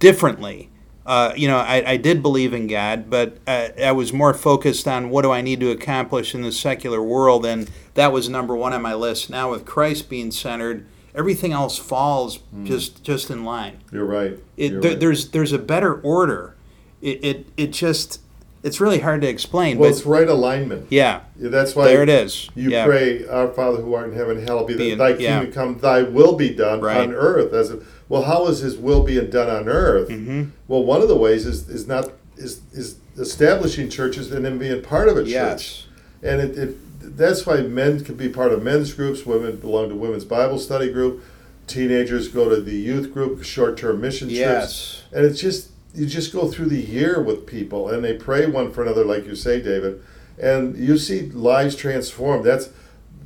[0.00, 0.68] differently.
[1.06, 4.86] Uh, you know, I, I did believe in God, but uh, I was more focused
[4.86, 8.54] on what do I need to accomplish in the secular world, and that was number
[8.54, 9.30] one on my list.
[9.30, 13.78] Now, with Christ being centered, everything else falls just just in line.
[13.90, 14.38] You're right.
[14.56, 15.00] It, You're there, right.
[15.00, 16.54] There's there's a better order.
[17.00, 18.20] It, it it just
[18.62, 19.78] it's really hard to explain.
[19.78, 20.86] well, but it's right alignment.
[20.90, 22.48] yeah, Yeah, That's why there it is.
[22.54, 22.84] You yeah.
[22.84, 25.38] pray, Our Father who art in heaven, hallowed be, Be thy, in- thy yeah.
[25.40, 26.98] kingdom come, thy will be done Right.
[26.98, 27.52] on earth.
[27.52, 30.08] As a, well, how is His will being done on earth?
[30.08, 30.50] Mm-hmm.
[30.68, 34.82] Well, one of the ways is is not is is establishing churches and then being
[34.82, 35.30] part of a church.
[35.30, 35.86] Yes.
[36.22, 39.24] And it, it that's why men can be part of men's groups.
[39.24, 41.22] Women belong to women's Bible study group.
[41.66, 45.04] Teenagers go to the youth group, short-term mission trips.
[45.12, 48.72] And it's just you just go through the year with people and they pray one
[48.72, 50.02] for another, like you say, David,
[50.38, 52.44] and you see lives transformed.
[52.44, 52.70] That's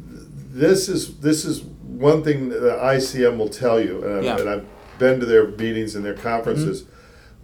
[0.06, 4.38] this is this is one thing that ICM will tell you, and, I've- Yeah.
[4.40, 4.64] and I've
[4.98, 6.84] been to their meetings and their conferences.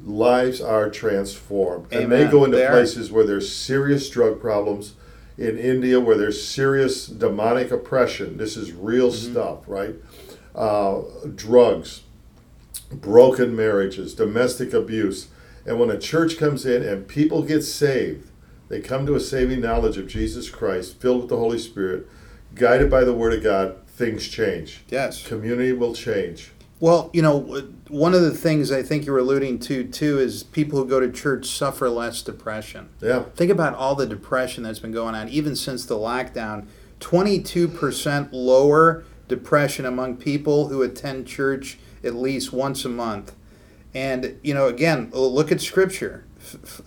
[0.04, 4.94] Lives are transformed, and they go into They places where there's serious drug problems.
[5.37, 9.33] In India, where there's serious demonic oppression, this is real Mm-hmm.
[9.33, 9.94] stuff, right?
[10.54, 11.00] Uh,
[11.35, 12.02] drugs,
[12.90, 15.29] broken marriages, domestic abuse.
[15.66, 18.31] And when a church comes in and people get saved,
[18.68, 22.07] they come to a saving knowledge of Jesus Christ, filled with the Holy Spirit,
[22.55, 24.85] guided by the Word of God, things change.
[24.88, 25.26] Yes.
[25.26, 26.53] Community will change.
[26.79, 27.40] Well, you know,
[27.88, 31.12] one of the things I think you're alluding to too is people who go to
[31.12, 32.88] church suffer less depression.
[33.03, 33.24] Yeah.
[33.35, 36.66] Think about all the depression that's been going on, even since the lockdown.
[37.00, 43.34] 22% lower depression among people who attend church at least once a month.
[43.94, 46.24] And, you know, again, look at Scripture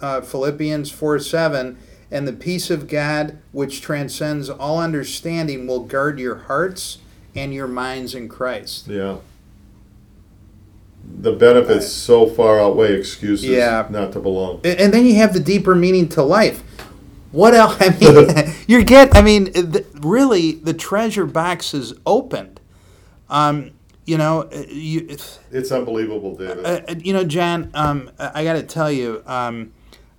[0.02, 1.78] uh, Philippians 4 7.
[2.12, 7.00] And the peace of God, which transcends all understanding, will guard your hearts
[7.36, 8.88] and your minds in Christ.
[8.88, 9.18] Yeah.
[11.22, 13.88] The benefits so far outweigh excuses Yeah.
[13.90, 14.62] not to belong.
[14.64, 16.64] And and then you have the deeper meaning to life.
[17.32, 17.78] What else?
[17.82, 19.16] I mean, you get.
[19.16, 22.60] I mean, the, really, the treasure box is opened.
[23.28, 23.72] Um,
[24.06, 25.08] you know, uh, you,
[25.52, 26.66] It's unbelievable, David.
[26.66, 29.72] uh, uh, you know, Jan, Um, I I got to tell you, um,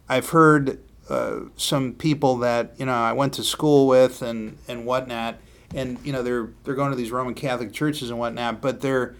[0.09, 4.87] I've heard uh, some people that you know I went to school with and and
[4.87, 5.37] whatnot,
[5.75, 9.15] and you know they're they're going to these Roman Catholic churches and whatnot, but they're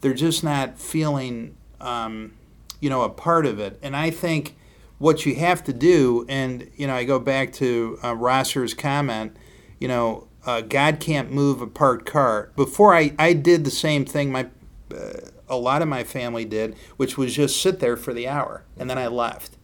[0.00, 2.32] they're just not feeling um,
[2.80, 3.78] you know, a part of it.
[3.82, 4.56] And I think
[4.98, 9.36] what you have to do, and you know, I go back to uh, Rosser's comment.
[9.78, 12.50] You know, uh, God can't move a parked car.
[12.56, 14.30] Before I, I did the same thing.
[14.30, 14.48] My
[14.94, 18.64] uh, a lot of my family did, which was just sit there for the hour,
[18.76, 19.56] and then I left.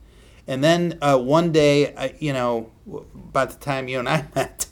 [0.46, 2.70] And then uh, one day, I, you know,
[3.14, 4.66] about the time you and I met,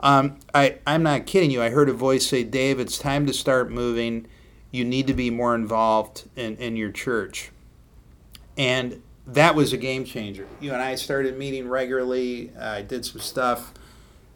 [0.00, 1.62] um, I, I'm not kidding you.
[1.62, 4.26] I heard a voice say, Dave, it's time to start moving.
[4.70, 7.50] You need to be more involved in, in your church.
[8.56, 10.46] And that was a game changer.
[10.60, 12.50] You and I started meeting regularly.
[12.58, 13.72] I did some stuff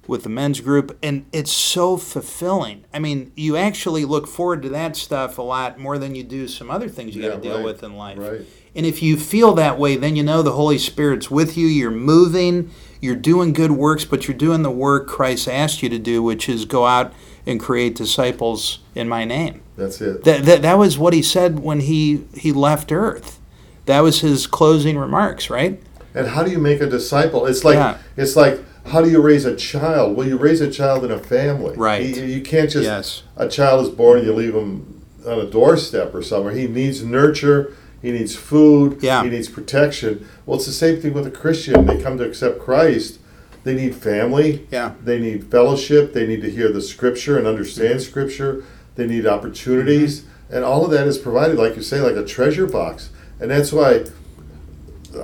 [0.09, 2.85] with the men's group, and it's so fulfilling.
[2.92, 6.49] I mean, you actually look forward to that stuff a lot more than you do
[6.49, 8.19] some other things you Yeah, got to deal right, with in life.
[8.19, 8.40] right.
[8.75, 11.66] And if you feel that way, then you know the Holy Spirit's with you.
[11.66, 15.99] You're moving, you're doing good works, but you're doing the work Christ asked you to
[15.99, 17.12] do, which is go out
[17.47, 19.62] and create disciples in my name.
[19.77, 20.25] That's it.
[20.25, 23.40] That, that, that was what he said when he, he left earth.
[23.87, 25.81] That was his closing remarks, right?
[26.14, 27.47] And how do you make a disciple?
[27.47, 27.99] It's like Yeah.
[28.16, 30.16] it's like how do you raise a child?
[30.16, 31.77] Well, you raise a child in a family.
[31.77, 32.05] Right.
[32.05, 33.22] You, you can't just Yes.
[33.37, 36.53] a child is born and you leave him on a doorstep or somewhere.
[36.55, 37.72] He needs nurture.
[38.03, 38.99] He needs food.
[39.03, 39.22] Yeah.
[39.25, 40.27] He needs protection.
[40.44, 41.87] Well, it's the same thing with a Christian.
[41.87, 43.18] They come to accept Christ.
[43.64, 44.66] They need family.
[44.70, 44.92] Yeah.
[45.03, 46.12] They need fellowship.
[46.12, 48.11] They need to hear the Scripture and understand Mm-hmm.
[48.11, 48.64] Scripture.
[48.94, 52.66] They need opportunities, and all of that is provided, like you say, like a treasure
[52.66, 53.11] box.
[53.40, 54.05] And that's why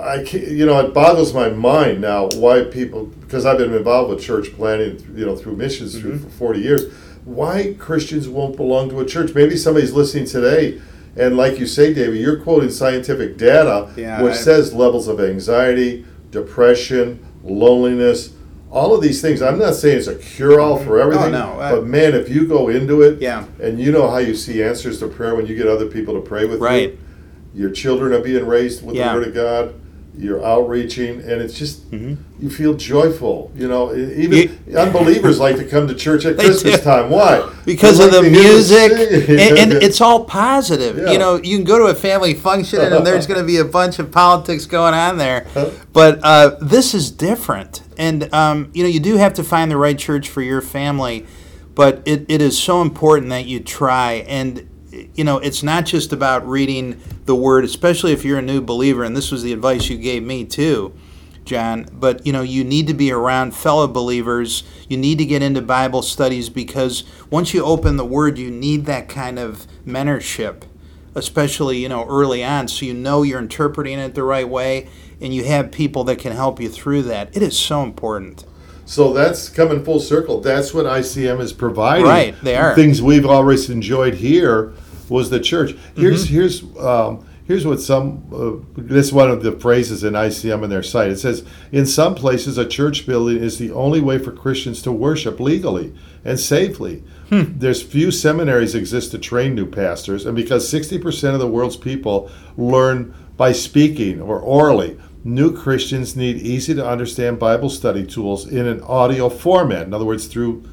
[0.00, 4.11] I can't, you know, it boggles my mind now why people, because I've been involved
[4.11, 6.18] with church planting, you know, through missions Mm-hmm.
[6.24, 6.92] for 40 years,
[7.24, 9.35] why Christians won't belong to a church.
[9.35, 10.81] Maybe somebody's listening today,
[11.16, 15.20] and like you say, David, you're quoting scientific data, Yeah, which I- says levels of
[15.20, 18.31] anxiety, depression, loneliness,
[18.70, 19.42] all of these things.
[19.42, 22.46] I'm not saying it's a cure all for everything, no, I- but man, if you
[22.46, 23.44] go into it, Yeah.
[23.61, 26.20] and you know how you see answers to prayer when you get other people to
[26.20, 26.96] pray with Right.
[27.55, 29.12] you, your children are being raised with Yeah.
[29.12, 29.74] the Word of God.
[30.14, 32.42] You're outreaching, and it's just Mm-hmm.
[32.42, 33.51] you feel joyful.
[33.57, 36.83] You know, even unbelievers like to come to church at Christmas do.
[36.85, 37.11] time.
[37.11, 37.51] Why?
[37.64, 41.12] because They of the like music and, and it's all positive Yeah.
[41.12, 43.64] you know you can go to a family function and there's going to be a
[43.64, 45.46] bunch of politics going on there
[45.92, 49.77] but uh, this is different and um, you know you do have to find the
[49.77, 51.25] right church for your family
[51.77, 54.68] but it, it is so important that you try and
[55.14, 59.05] you know it's not just about reading the word especially if you're a new believer
[59.05, 60.94] and this was the advice you gave me too
[61.44, 64.62] John, but you know, you need to be around fellow believers.
[64.88, 68.87] You need to get into Bible studies because once you open the Word, you need
[68.87, 70.62] that kind of mentorship,
[71.14, 74.88] especially you know early on, so you know you're interpreting it the right way,
[75.20, 77.37] and you have people that can help you through that.
[77.37, 78.44] It is so important.
[78.85, 80.40] So that's coming full circle.
[80.40, 82.07] That's what ICM is providing.
[82.07, 82.74] Right, they are.
[82.74, 84.74] Things we've always enjoyed here
[85.12, 85.77] was the church.
[85.94, 86.35] Here's Mm-hmm.
[86.35, 90.83] here's um, here's what some uh, this one of the phrases in ICM in their
[90.83, 91.11] site.
[91.11, 94.92] It says in some places a church building is the only way for Christians to
[94.92, 95.94] worship legally
[96.25, 97.05] and safely.
[97.29, 97.59] Hmm.
[97.59, 102.31] There's few seminaries exist to train new pastors, and because 60% of the world's people
[102.57, 108.66] learn by speaking or orally, new Christians need easy to understand Bible study tools in
[108.66, 109.87] an audio format.
[109.87, 110.64] In other words, through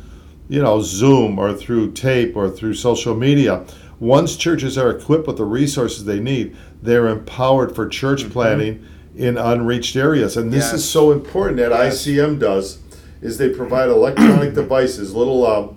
[0.50, 3.64] you know, Zoom or through tape or through social media.
[4.00, 8.84] Once churches are equipped with the resources they need, they're empowered for church planting
[9.16, 10.38] in unreached areas.
[10.38, 10.74] And this Yes.
[10.76, 12.06] is so important that Yes.
[12.06, 12.78] ICM does
[13.22, 15.76] is they provide electronic devices, little um,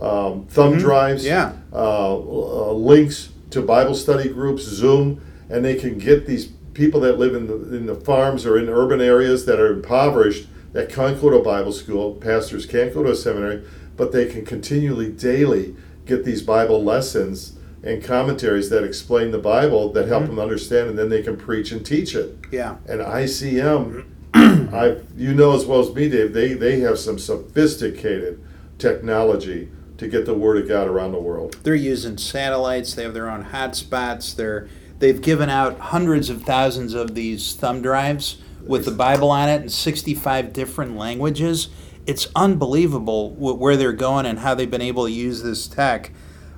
[0.00, 1.52] um, thumb drives, Yeah.
[1.72, 5.20] uh, uh, links to Bible study groups, Zoom,
[5.50, 8.70] and they can get these people that live in the, in the farms or in
[8.70, 12.14] urban areas that are impoverished that can't go to Bible school.
[12.14, 13.60] Pastors can't go to a seminary,
[13.98, 15.74] but they can continually, daily
[16.10, 20.36] get these Bible lessons and commentaries that explain the Bible that help mm-hmm.
[20.36, 22.36] them understand, and then they can preach and teach it.
[22.50, 22.76] Yeah.
[22.86, 28.44] And ICM, I you know as well as me, Dave, they they have some sophisticated
[28.78, 31.56] technology to get the word of God around the world.
[31.62, 32.94] They're using satellites.
[32.94, 34.34] They have their own hotspots.
[34.34, 34.68] They're
[34.98, 39.62] they've given out hundreds of thousands of these thumb drives with the Bible on it
[39.62, 41.68] in 65 different languages.
[42.06, 46.12] It's unbelievable where they're going and how they've been able to use this tech.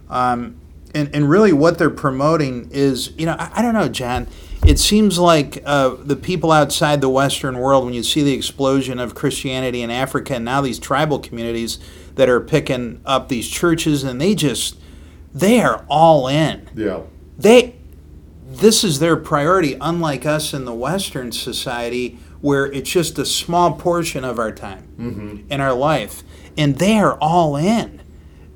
[0.09, 0.57] Um,
[0.95, 4.29] and, and really, what they're promoting is, you know, I, I don't know, John.
[4.65, 9.01] It seems like uh, the people outside the Western world, when you see the explosion
[9.01, 11.79] of Christianity in Africa and now these tribal communities
[12.15, 14.79] that are picking up these churches, and they just,
[15.35, 16.69] they are all in.
[16.77, 17.01] Yeah.
[17.37, 17.75] They,
[18.47, 23.73] this is their priority, unlike us in the Western society where it's just a small
[23.73, 26.23] portion of our time in our life.
[26.59, 28.03] And they are all in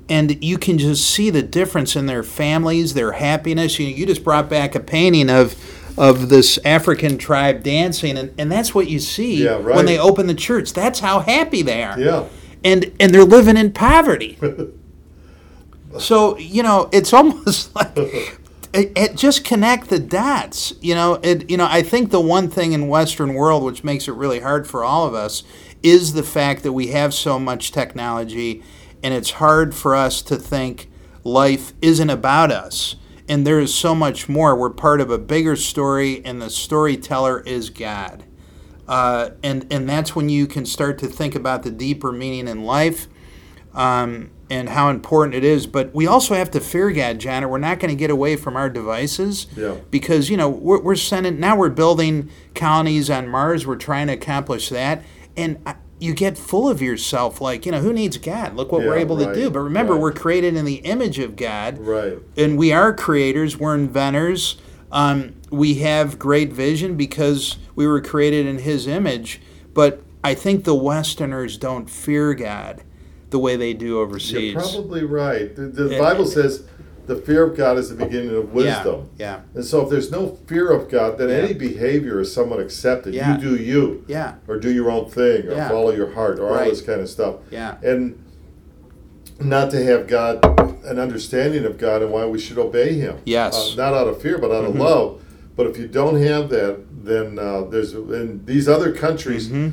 [0.09, 3.77] and you can just see the difference in their families, their happiness.
[3.79, 5.55] You, you just brought back a painting of
[5.97, 9.75] of this African tribe dancing, and, and that's what you see Yeah, right.
[9.75, 10.71] when they open the church.
[10.73, 11.99] That's how happy they are.
[11.99, 12.25] Yeah.
[12.63, 14.37] And and they're living in poverty.
[15.99, 18.39] so you know, it's almost like
[18.73, 20.73] it, it just connect the dots.
[20.81, 21.49] You know, it.
[21.49, 24.67] You know, I think the one thing in Western world which makes it really hard
[24.67, 25.43] for all of us
[25.83, 28.63] is the fact that we have so much technology,
[29.03, 30.89] and it's hard for us to think
[31.23, 32.95] life isn't about us.
[33.29, 34.55] And there is so much more.
[34.55, 38.23] We're part of a bigger story, and the storyteller is God.
[38.87, 42.63] Uh, and and that's when you can start to think about the deeper meaning in
[42.63, 43.07] life
[43.73, 45.67] um, and how important it is.
[45.67, 48.35] But we also have to fear God, John, or we're not going to get away
[48.35, 49.47] from our devices.
[49.55, 49.75] Yeah.
[49.91, 53.65] Because you know we're, we're sending now we're building colonies on Mars.
[53.67, 55.03] We're trying to accomplish that,
[55.35, 57.41] and I- you get full of yourself.
[57.41, 58.55] Like you know who needs God?
[58.55, 59.49] Look what we're Yeah, able to do.
[59.49, 60.01] But remember, right.
[60.01, 62.19] we're created in the image of God Right.
[62.37, 63.57] and we are creators.
[63.57, 64.57] We're inventors.
[64.91, 69.41] Um, we have great vision because we were created in His image.
[69.73, 72.83] But I think the Westerners don't fear God
[73.29, 74.53] the way they do overseas.
[74.53, 75.55] You're probably right.
[75.55, 75.99] The, the Yeah.
[75.99, 76.63] Bible says
[77.07, 79.09] the fear of God is the beginning of wisdom.
[79.17, 79.39] Yeah, yeah.
[79.55, 81.35] And so if there's no fear of God, then Yeah.
[81.35, 83.13] any behavior is somewhat accepted.
[83.13, 83.35] Yeah.
[83.35, 84.03] You do you.
[84.07, 85.69] yeah, Or do your own thing, or Yeah.
[85.69, 87.35] follow your heart, or all this kind of stuff.
[87.51, 88.17] yeah, And
[89.39, 90.43] not to have God,
[90.85, 93.17] an understanding of God and why we should obey Him.
[93.25, 93.55] Yes.
[93.55, 93.79] Mm-hmm.
[93.79, 95.21] Uh, not out of fear, but out of love.
[95.55, 99.47] But if you don't have that, then uh, there's in these other countries.
[99.49, 99.69] Mm-hmm.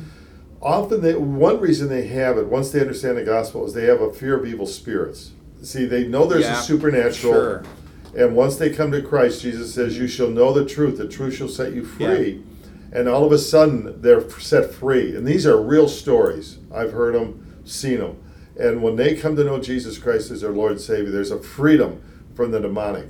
[0.61, 4.01] Often, they, one reason they have it, once they understand the gospel, is they have
[4.01, 5.31] a fear of evil spirits.
[5.61, 6.59] See, they know there's Yeah.
[6.59, 7.63] a supernatural, Sure.
[8.15, 10.97] and once they come to Christ, Jesus says, "You shall know the truth.
[10.97, 12.41] The truth shall set you free."
[12.91, 15.15] And all of a sudden, they're set free.
[15.15, 16.57] And these are real stories.
[16.73, 18.15] I've heard them, seen them.
[18.57, 21.39] And when they come to know Jesus Christ as their Lord and Savior, there's a
[21.39, 21.97] freedom
[22.35, 23.07] from the demonic.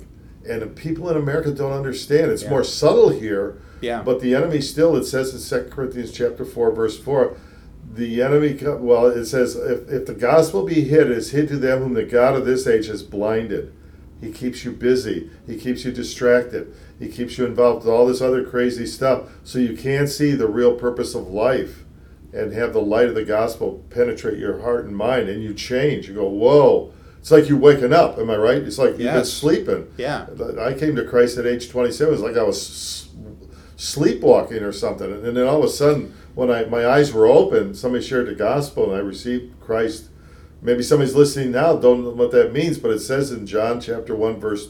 [0.48, 2.30] And the people in America don't understand.
[2.30, 2.50] It's Yeah.
[2.50, 3.56] more subtle here.
[3.80, 4.02] Yeah.
[4.02, 7.36] But the enemy still, it says in 2 Corinthians chapter 4, verse 4,
[7.94, 11.56] the enemy, well, it says, if, if the gospel be hid, it is hid to
[11.56, 13.72] them whom the God of this age has blinded.
[14.20, 15.30] He keeps you busy.
[15.46, 16.74] He keeps you distracted.
[16.98, 20.48] He keeps you involved with all this other crazy stuff so you can't see the
[20.48, 21.84] real purpose of life
[22.32, 26.08] and have the light of the gospel penetrate your heart and mind and you change.
[26.08, 26.92] You go, whoa.
[27.26, 28.20] It's like you're waking up.
[28.20, 28.62] Am I right?
[28.62, 29.92] It's like you've been sleeping.
[29.96, 30.26] yeah,
[30.60, 32.14] I came to Christ at age 27.
[32.14, 33.08] It's like I was
[33.74, 35.12] sleepwalking or something.
[35.12, 38.34] And then all of a sudden, when I my eyes were open, somebody shared the
[38.36, 40.04] gospel and I received Christ.
[40.62, 44.14] Maybe somebody's listening now don't know what that means, but it says in John chapter
[44.14, 44.68] 1, verse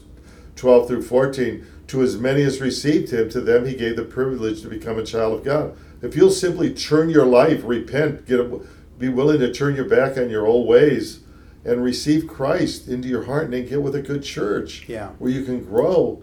[0.54, 4.62] 12 through 14, to as many as received him, to them he gave the privilege
[4.62, 5.76] to become a child of God.
[6.00, 8.60] If you'll simply turn your life, repent, get a,
[8.96, 11.20] be willing to turn your back on your old ways,
[11.66, 15.08] and receive Christ into your heart, and then get with a good church Yeah.
[15.18, 16.22] where you can grow,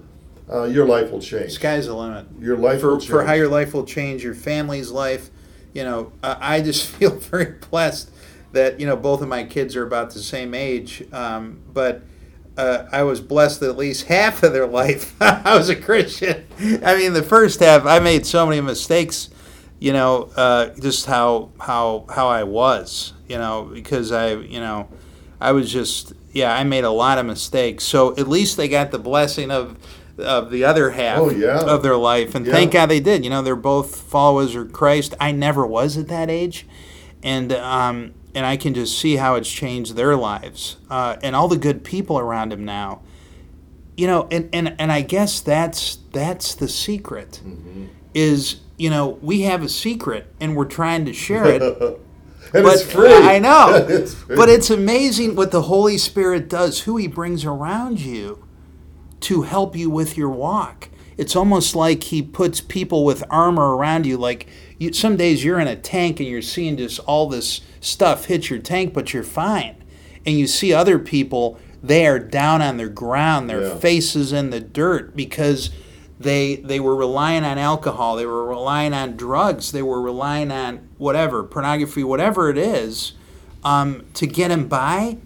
[0.52, 1.52] uh, your life will change.
[1.52, 2.26] sky's the limit.
[2.39, 3.10] Your life for, will change.
[3.10, 5.30] for how your life will change, your family's life.
[5.74, 8.10] You know, I, I just feel very blessed
[8.54, 11.04] that you know both of my kids are about the same age.
[11.12, 12.04] Um, but
[12.58, 16.46] uh, I was blessed that at least half of their life I was a Christian.
[16.86, 19.30] I mean, the first half I made so many mistakes.
[19.80, 23.14] You know, uh, just how how how I was.
[23.28, 24.88] You know, because I you know
[25.44, 27.84] I was just yeah I made a lot of mistakes.
[27.84, 29.78] So at least they got the blessing of
[30.18, 31.60] of the other half Oh, yeah.
[31.60, 32.54] of their life, and Yeah.
[32.54, 33.24] thank God they did.
[33.24, 35.16] You know, they're both followers of Christ.
[35.20, 36.68] I never was at that age,
[37.24, 41.48] and um, and I can just see how it's changed their lives uh, and all
[41.48, 43.02] the good people around him now.
[43.98, 47.86] You know, and, and, and I guess that's that's the secret Mm-hmm.
[48.16, 51.62] is you know we have a secret and we're trying to share it
[52.54, 53.14] and but it's free.
[53.14, 53.86] I know.
[53.89, 54.36] It's free.
[54.36, 58.44] but it's amazing what the Holy Spirit does, who He brings around you
[59.22, 60.89] to help you with your walk.
[61.18, 64.18] It's almost like He puts people with armor around you.
[64.18, 64.48] Like
[64.80, 68.50] you, some days you're in a tank and you're seeing just all this stuff hit
[68.50, 69.76] your tank, but you're fine.
[70.26, 73.76] And you see other people, they are down on their ground, their Yeah.
[73.76, 75.70] faces in the dirt because
[76.20, 80.88] they they were relying on alcohol, they were relying on drugs, they were relying on
[81.04, 83.14] whatever pornography, whatever it is,
[83.64, 85.18] um, to get him by,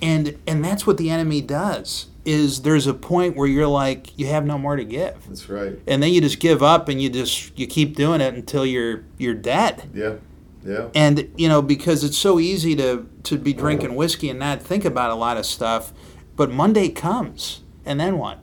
[0.00, 2.06] and and that's what the enemy does.
[2.24, 5.78] Is there's a point where you're like you have no more to give, That's right.
[5.86, 9.04] and then you just give up and you just you keep doing it until you're
[9.18, 9.90] you're dead.
[9.94, 10.14] Yeah.
[10.64, 10.88] Yeah.
[10.94, 14.86] And you know because it's so easy to to be drinking whiskey and not think
[14.86, 15.92] about a lot of stuff,
[16.36, 18.38] but Monday comes and then what?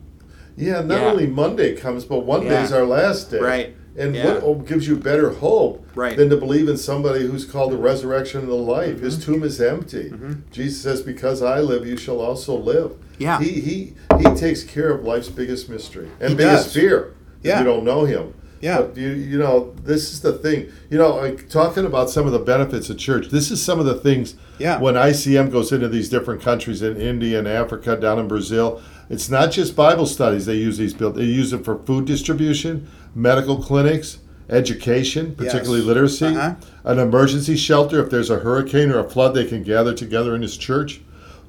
[0.56, 1.08] Yeah, not Yeah.
[1.12, 2.62] only Monday comes, but one Yeah.
[2.62, 3.40] day's our last day.
[3.40, 3.76] Right.
[3.98, 4.40] And Yeah.
[4.40, 6.16] what gives you better hope Right.
[6.16, 9.02] than to believe in somebody who's called the resurrection and the life?
[9.02, 9.34] His mm-hmm.
[9.34, 10.10] tomb is empty.
[10.12, 10.34] Mm-hmm.
[10.52, 13.40] Jesus says, "Because I live, you shall also live." Yeah.
[13.40, 16.74] He he he takes care of life's biggest mystery and He biggest does.
[16.74, 17.14] fear.
[17.44, 17.60] if Yeah.
[17.60, 18.34] You don't know him.
[18.62, 18.78] Yeah.
[18.82, 20.68] But you you know this is the thing.
[20.90, 23.30] You know, like talking about some of the benefits of church.
[23.30, 24.36] This is some of the things.
[24.60, 24.80] Yeah.
[24.80, 28.80] When ICM goes into these different countries in India and Africa, down in Brazil,
[29.10, 30.46] it's not just Bible studies.
[30.46, 31.16] They use these built.
[31.16, 34.18] They use it for food distribution, medical clinics,
[34.50, 35.88] education, particularly Yes.
[35.88, 36.56] literacy, Uh-huh.
[36.84, 38.02] an emergency shelter.
[38.04, 41.02] If there's a hurricane or a flood, they can gather together in his church.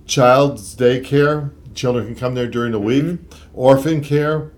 [0.06, 1.50] Child's daycare.
[1.74, 3.04] Children can come there during the week.
[3.04, 3.24] Mm-hmm.
[3.54, 4.50] Orphan care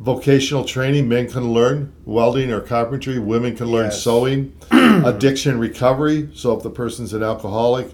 [0.00, 4.02] vocational training men can learn welding or carpentry women can learn Yes.
[4.02, 7.92] sewing addiction recovery so if the person's an alcoholic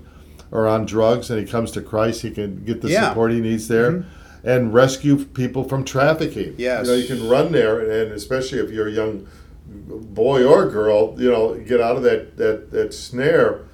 [0.50, 3.00] or on drugs and he comes to christ he can get the Yeah.
[3.00, 3.08] Mm-hmm.
[3.10, 4.06] support he needs there
[4.45, 6.86] and rescue people from trafficking Yes.
[6.86, 9.26] you know you can run there and especially if you're a young
[9.66, 13.64] boy or girl you know get out of that that, that snare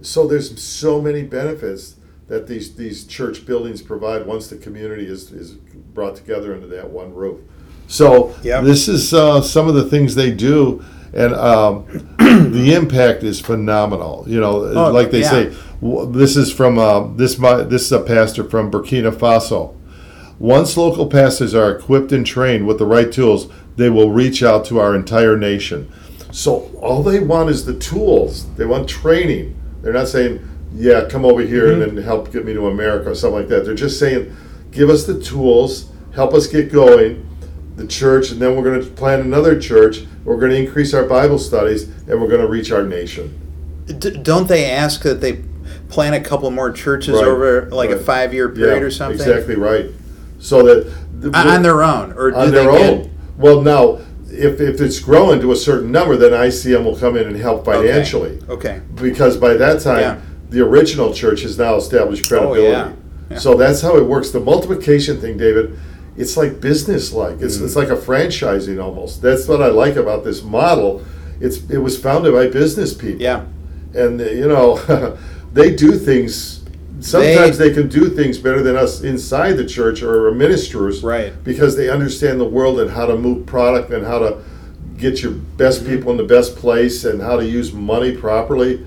[0.00, 1.96] so there's so many benefits
[2.28, 5.52] that these these church buildings provide once the community is is
[5.94, 7.40] brought together under that one roof.
[7.88, 8.64] So Yep.
[8.64, 11.86] this is uh, some of the things they do, and um,
[12.18, 14.24] the impact is phenomenal.
[14.28, 15.30] You know, Oh, like they yeah.
[15.30, 15.56] say,
[16.10, 17.38] this is from uh, this.
[17.38, 19.74] My, this is a pastor from Burkina Faso.
[20.38, 24.64] Once local pastors are equipped and trained with the right tools, they will reach out
[24.64, 25.90] to our entire nation.
[26.30, 28.48] So all they want is the tools.
[28.54, 29.56] They want training.
[29.82, 31.96] They're not saying, "Yeah, come over here and mm-hmm.
[31.96, 33.64] then help get me to America" or something like that.
[33.64, 34.34] They're just saying,
[34.70, 37.24] "Give us the tools, help us get going."
[37.76, 40.00] The church, and then we're going to plant another church.
[40.24, 43.38] We're going to increase our Bible studies, and we're going to reach our nation.
[43.86, 45.44] D- don't they ask that they
[45.88, 49.20] plan a couple more churches Right, over like a five year period Yeah, or something?
[49.20, 49.86] Exactly right.
[50.38, 53.10] So that the, On their own, or do on they their get- own.
[53.36, 53.98] Well, now,
[54.30, 57.64] if, if it's growing to a certain number, then ICM will come in and help
[57.64, 58.38] financially.
[58.48, 58.74] Okay.
[58.76, 58.80] okay.
[58.94, 60.20] Because by that time, Yeah.
[60.50, 62.66] the original church has now established credibility.
[62.66, 62.92] Oh, yeah.
[63.30, 63.38] Yeah.
[63.38, 64.30] So that's how it works.
[64.30, 65.78] The multiplication thing, David,
[66.16, 67.40] it's like business like.
[67.40, 67.64] It's, Mm.
[67.64, 69.22] it's like a franchising almost.
[69.22, 71.02] That's what I like about this model.
[71.40, 73.44] It's it was founded by business people Yeah.
[73.94, 75.16] and you know
[75.52, 76.57] they do things
[77.00, 81.32] sometimes they, can do things better than us inside the church or ministers Right.
[81.44, 84.38] because they understand the world and how to move product and how to
[84.96, 85.94] get your best Mm-hmm.
[85.96, 88.84] people in the best place and how to use money properly.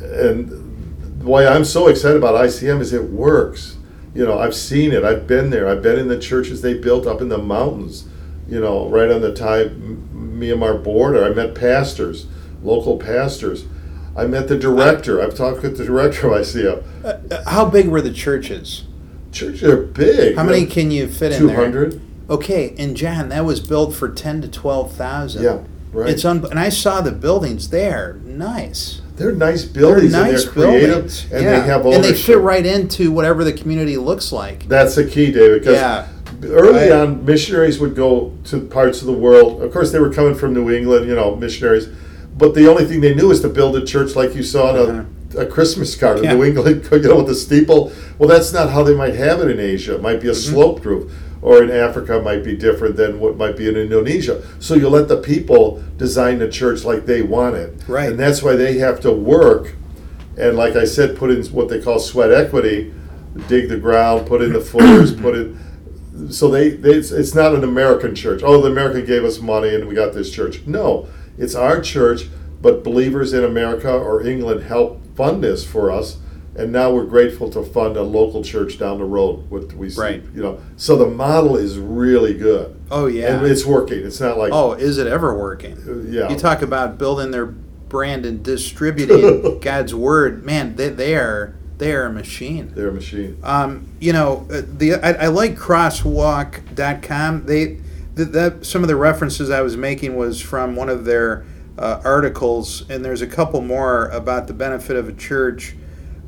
[0.00, 3.76] And the why i'm so excited about icm is it works.
[4.14, 5.04] You know i've seen it.
[5.04, 5.68] I've been there.
[5.68, 8.06] I've been in the churches they built up in the mountains
[8.48, 9.64] you know right on the thai
[10.14, 11.24] myanmar border.
[11.24, 12.26] I met pastors
[12.62, 13.64] local pastors
[14.16, 18.00] i met the director i've talked with the director of icm Uh, How big were
[18.00, 18.84] the churches?
[19.32, 21.56] churches are big How many can you fit in there?
[21.56, 22.00] 200
[22.30, 25.44] Okay, and John, that was built for ten to twelve thousand.
[25.44, 25.60] Yeah,
[25.92, 26.10] right.
[26.10, 28.20] It's un- and I saw the buildings there.
[28.22, 29.00] Nice.
[29.16, 30.12] they're nice buildings.
[30.12, 31.22] They're nice and they're creative buildings.
[31.32, 31.50] and yeah.
[31.60, 34.68] they have all and they fit right into whatever the community looks like.
[34.68, 35.60] That's the key, David.
[35.60, 36.08] Because Yeah.
[36.44, 36.92] early Right.
[36.92, 39.62] on, missionaries would go to parts of the world.
[39.62, 41.88] Of course, they were coming from New England, you know, missionaries.
[42.38, 45.06] But the only thing they knew is to build a church like you saw on
[45.34, 46.34] a, a Christmas card in Uh-huh.
[46.36, 47.92] New England, you know, with the steeple.
[48.18, 49.96] Well, that's not how they might have it in Asia.
[49.96, 50.54] It might be a Mm-hmm.
[50.54, 51.12] sloped roof.
[51.40, 54.42] Or in Africa, it might be different than what might be in Indonesia.
[54.58, 57.74] So you let the people design the church like they want it.
[57.86, 58.08] Right.
[58.10, 59.74] And that's why they have to work
[60.36, 62.94] and like I said, put in what they call sweat equity,
[63.48, 65.58] dig the ground, put in the footers, put in.
[66.30, 68.42] So they, they it's, it's not an American church.
[68.44, 70.64] Oh, the American gave us money and we got this church.
[70.64, 71.08] No,
[71.38, 72.22] it's our church,
[72.60, 76.18] but believers in America or England help fund this for us,
[76.56, 79.48] and now we're grateful to fund a local church down the road.
[79.50, 80.22] What we see, Right.
[80.34, 80.58] you know.
[80.76, 82.74] So the model is really good.
[82.90, 83.36] Oh yeah.
[83.36, 84.04] and it's working.
[84.04, 86.06] It's not like oh, is it ever working?
[86.10, 86.28] yeah.
[86.30, 90.44] You talk about building their brand and distributing God's word.
[90.44, 92.72] Man, they, they are they are a machine.
[92.74, 93.38] they're a machine.
[93.44, 97.46] Um, you know, uh, the I, I like crosswalk.com.
[97.46, 97.78] They
[98.18, 101.44] the, that some of the references I was making was from one of their
[101.78, 105.76] uh, articles, and there's a couple more about the benefit of a church.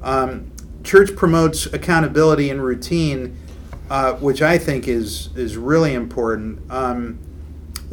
[0.01, 0.53] Um,
[0.85, 3.37] church promotes accountability and routine,
[3.91, 6.71] uh, which I think is is really important.
[6.71, 7.19] Um,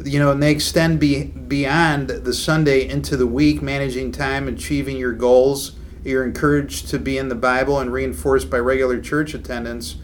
[0.06, 4.98] you know, and they extend be, beyond the Sunday into the week, managing time, achieving
[4.98, 5.72] your goals.
[6.04, 9.96] You're encouraged to be in the Bible and reinforced by regular church attendance.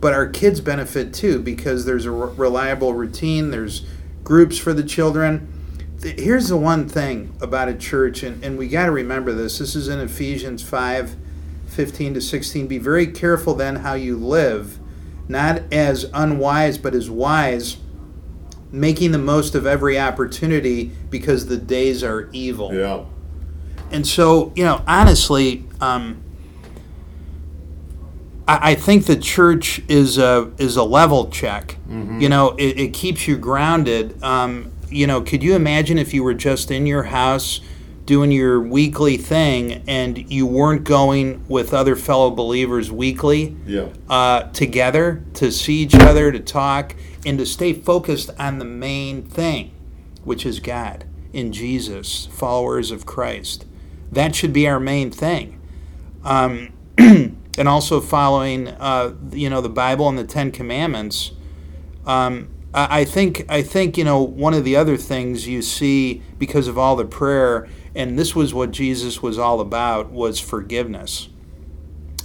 [0.00, 3.84] But our kids benefit too because there's a re- reliable routine, there's
[4.22, 5.52] groups for the children.
[6.00, 9.58] Here's the one thing about a church, and, and we got to remember this.
[9.58, 11.16] This is in Ephesians 5
[11.66, 12.66] 15 to 16.
[12.66, 14.78] Be very careful then how you live,
[15.28, 17.76] not as unwise, but as wise
[18.70, 22.74] making the most of every opportunity because the days are evil.
[22.74, 23.04] Yeah.
[23.90, 26.22] And so, you know, honestly, um,
[28.48, 31.76] I, I think the church is a is a level check.
[32.20, 34.20] You know, it, it keeps you grounded.
[34.22, 37.60] Um, you know, could you imagine if you were just in your house
[38.06, 43.88] doing your weekly thing and you weren't going with other fellow believers weekly Yeah.
[44.08, 46.94] uh, together to see each other, to talk,
[47.26, 49.72] and to stay focused on the main thing,
[50.24, 53.66] which is God in Jesus, followers of Christ.
[54.10, 55.60] That should be our main thing.
[56.24, 56.72] Um,
[57.58, 61.32] and also following, uh, you know, the Bible and the Ten Commandments.
[62.06, 66.22] Um, I I think I think you know one of the other things you see
[66.38, 71.28] because of all the prayer, and this was what Jesus was all about, was forgiveness.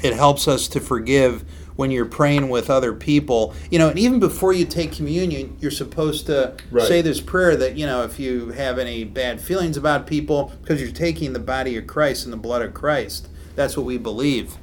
[0.02, 1.44] It helps us to forgive
[1.76, 3.56] when you're praying with other people.
[3.72, 6.88] You know, and even before you take communion, you're supposed to Right.
[6.88, 10.80] say this prayer that you know if you have any bad feelings about people because
[10.82, 13.28] you're taking the body of Christ and the blood of Christ.
[13.56, 14.58] That's what we believe.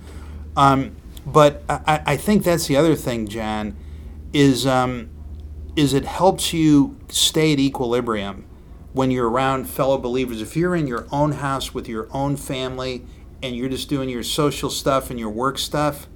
[0.57, 0.97] Um,
[1.27, 3.77] but I, I- think that's the other thing, John,
[4.33, 5.11] is um,
[5.77, 8.45] is it helps you stay at equilibrium
[8.93, 10.41] when you're around fellow believers.
[10.43, 13.05] If you're in your own house with your own family
[13.43, 16.09] and you're just doing your social stuff and your work stuff,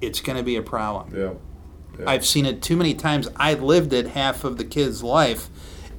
[0.00, 1.14] it's going to be a problem.
[1.16, 2.04] Yeah.
[2.06, 3.28] I've seen it too many times.
[3.36, 5.48] I lived it half of the kid's life,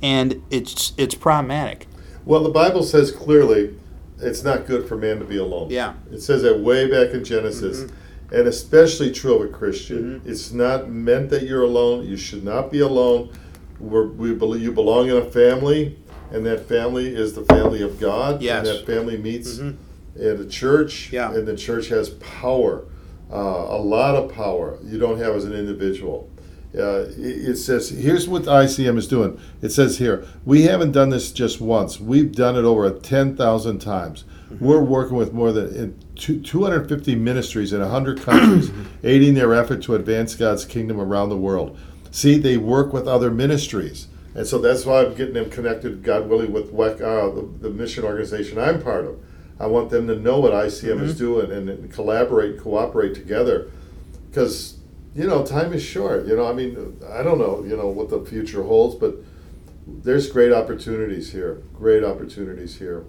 [0.01, 1.87] and it's it's problematic.
[2.25, 3.75] Well, the Bible says clearly
[4.23, 5.69] it's not good for man to be alone.
[5.69, 5.93] Yeah.
[6.11, 7.81] It says that way back in Genesis.
[7.81, 7.95] Mm-hmm.
[8.33, 10.19] And especially true of a Christian.
[10.19, 10.29] Mm-hmm.
[10.29, 12.07] It's not meant that you're alone.
[12.07, 13.31] You should not be alone.
[13.79, 15.99] We're, we believe you belong in a family,
[16.31, 18.41] and that family is the family of God.
[18.41, 18.67] Yes.
[18.67, 20.19] And that family meets mm-hmm.
[20.19, 21.31] in a church, Yeah.
[21.33, 22.85] and the church has power,
[23.31, 26.29] uh, a lot of power you don't have as an individual.
[26.75, 29.39] Uh, it, says, here's what ICM is doing.
[29.61, 31.99] It says here, we haven't done this just once.
[31.99, 34.23] We've done it over 10,000 times.
[34.59, 38.71] We're working with more than 250 ministries in 100 countries,
[39.03, 41.77] aiding their effort to advance God's kingdom around the world.
[42.11, 44.07] See, they work with other ministries.
[44.35, 47.69] And so that's why I'm getting them connected, God willing, with WEC, uh, the, the
[47.69, 49.19] mission organization I'm part of.
[49.59, 53.71] I want them to know what ICM is doing and, and collaborate, cooperate together.
[54.29, 54.79] Because,
[55.15, 56.25] you know, time is short.
[56.25, 59.15] You know, I mean, I don't know, you know, what the future holds, but
[59.87, 61.61] there's great opportunities here.
[61.73, 63.05] Great opportunities here.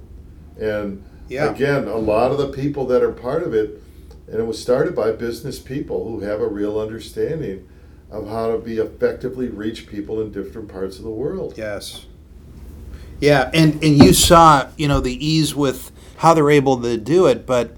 [0.60, 1.50] And Yeah.
[1.50, 3.82] again, a lot of the people that are part of it,
[4.28, 7.64] and it was started by business people who have a real understanding
[8.10, 11.54] of how to be effectively reach people in different parts of the world.
[11.56, 12.06] Yes.
[13.20, 17.26] Yeah, and and you saw you know the ease with how they're able to do
[17.26, 17.76] it, but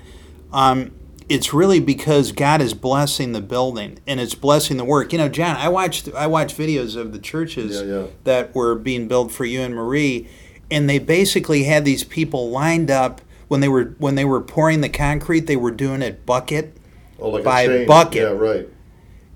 [0.53, 0.91] um,
[1.29, 5.13] it's really because God is blessing the building and it's blessing the work.
[5.13, 8.07] You know, John, I watched I watched videos of the churches Yeah, yeah.
[8.25, 10.29] that were being built for you and Marie,
[10.71, 14.81] and they basically had these people lined up when they were when they were pouring
[14.83, 15.47] the concrete.
[15.47, 16.77] They were doing it bucket.
[17.19, 18.23] Oh, like By bucket.
[18.23, 18.69] Yeah, right.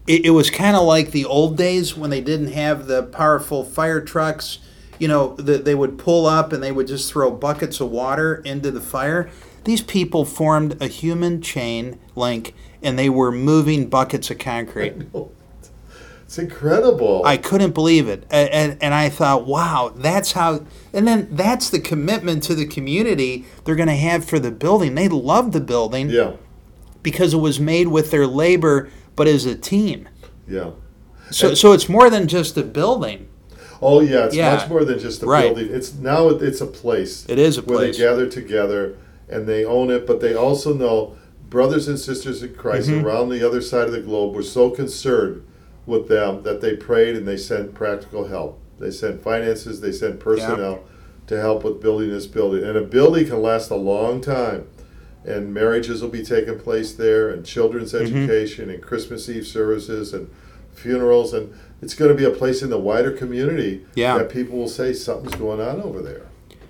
[0.07, 3.65] it, it was kind of like the old days when they didn't have the powerful
[3.65, 4.59] fire trucks.
[4.99, 8.43] You know, that they would pull up and they would just throw buckets of water
[8.45, 9.31] into the fire.
[9.65, 14.95] These people formed a human chain link and they were moving buckets of concrete.
[16.25, 17.23] It's incredible.
[17.25, 18.25] I couldn't believe it.
[18.31, 20.65] And, and, and I thought, wow, that's how.
[20.93, 24.95] And then that's the commitment to the community they're going to have for the building.
[24.95, 26.35] They love the building yeah,
[27.03, 30.09] because it was made with their labor, but as a team.
[30.49, 30.71] yeah.
[31.33, 33.29] So, so it's more than just a building.
[33.81, 34.57] Oh yeah, it's Yeah.
[34.57, 35.55] much more than just a Right.
[35.55, 35.73] building.
[35.75, 37.25] It's now it's a place.
[37.29, 38.97] It is a place where they gather together
[39.31, 41.17] and they own it, but they also know
[41.49, 43.05] brothers and sisters in Christ Mm-hmm.
[43.07, 45.45] around the other side of the globe were so concerned
[45.87, 48.59] with them that they prayed and they sent practical help.
[48.79, 50.85] They sent finances, they sent personnel
[51.27, 52.65] to help with building this building.
[52.65, 54.67] And a building can last a long time.
[55.25, 58.17] And marriages will be taking place there, and children's Mm-hmm.
[58.25, 60.31] education, and Christmas Eve services, and
[60.73, 61.53] funerals, and
[61.83, 64.17] it's going to be a place in the wider community Yeah.
[64.19, 66.23] that people will say something's going on over there.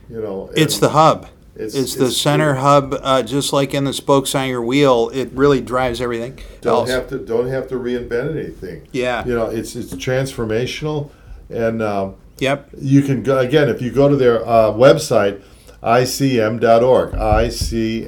[0.09, 1.29] You know, It's the hub.
[1.61, 2.61] It's- It's, the center true.
[2.63, 5.11] hub, uh, just like in the spokes on your wheel.
[5.13, 6.39] It really drives everything.
[6.63, 6.91] don't else.
[6.91, 8.83] have to don't have to reinvent anything.
[8.93, 9.25] Yeah.
[9.27, 11.11] You know, it's it's transformational,
[11.49, 12.71] and um, Yep.
[12.81, 15.43] you can go again if you go to their uh, website
[15.83, 17.13] icm.org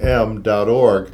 [0.03, 1.11] icm.org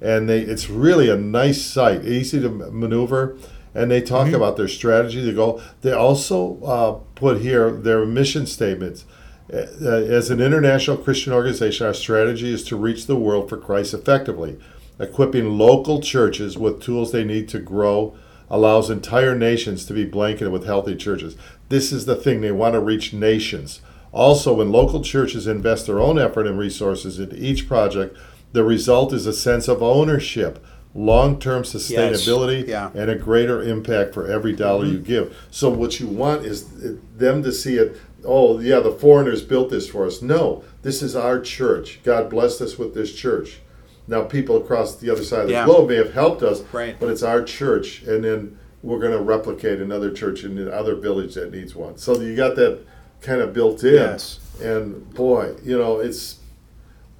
[0.00, 3.36] and they it's really a nice site easy to maneuver
[3.74, 8.46] and they talk about their strategy to go they also uh, put here their mission
[8.46, 9.04] statements
[9.52, 13.92] Uh, as an international christian organization our strategy is to reach the world for christ
[13.92, 14.58] effectively
[15.00, 18.14] equipping local churches with tools they need to grow
[18.50, 21.36] allows entire nations to be blanketed with healthy churches.
[21.68, 23.80] This is the thing, they want to reach nations.
[24.12, 28.18] Also, when local churches invest their own effort and resources into each project,
[28.52, 32.90] the result is a sense of ownership, long term sustainability, Yeah.
[32.92, 34.94] and a greater impact for every dollar mm-hmm.
[34.94, 35.36] you give.
[35.52, 39.70] So, what you want is uh, them to see it oh, yeah, the foreigners built
[39.70, 40.22] this for us.
[40.22, 42.00] No, this is our church.
[42.02, 43.60] God blessed us with this church.
[44.06, 45.64] Now, people across the other side of the Yeah.
[45.64, 46.96] globe may have helped us, Right.
[46.98, 48.02] but it's our church.
[48.02, 51.96] And then we're going to replicate another church in another village that needs one.
[51.98, 52.78] So, you got that
[53.20, 53.94] kind of built in.
[53.94, 54.40] Yes.
[54.62, 56.36] And boy, you know, it's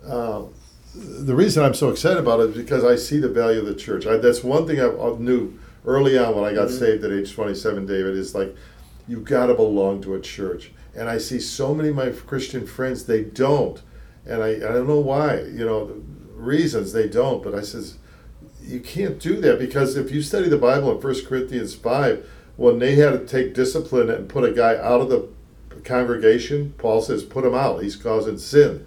[0.07, 0.42] uh,
[0.94, 3.74] the reason I'm so excited about it is because I see the value of the
[3.74, 4.07] church.
[4.07, 5.53] I, that's one thing I, I knew
[5.86, 8.55] early on when I got saved at age 27, David, is like,
[9.07, 10.72] you got to belong to a church.
[10.95, 13.80] And I see so many of my Christian friends, they don't.
[14.26, 15.95] And I, I don't know why, you know, the
[16.34, 17.43] reasons they don't.
[17.43, 17.99] But I says,
[18.62, 22.78] you can't do that because if you study the Bible in 1 Corinthians 5, when
[22.78, 25.28] they had to take discipline and put a guy out of the
[25.84, 27.82] congregation, Paul says, put him out.
[27.82, 28.86] He's causing sin.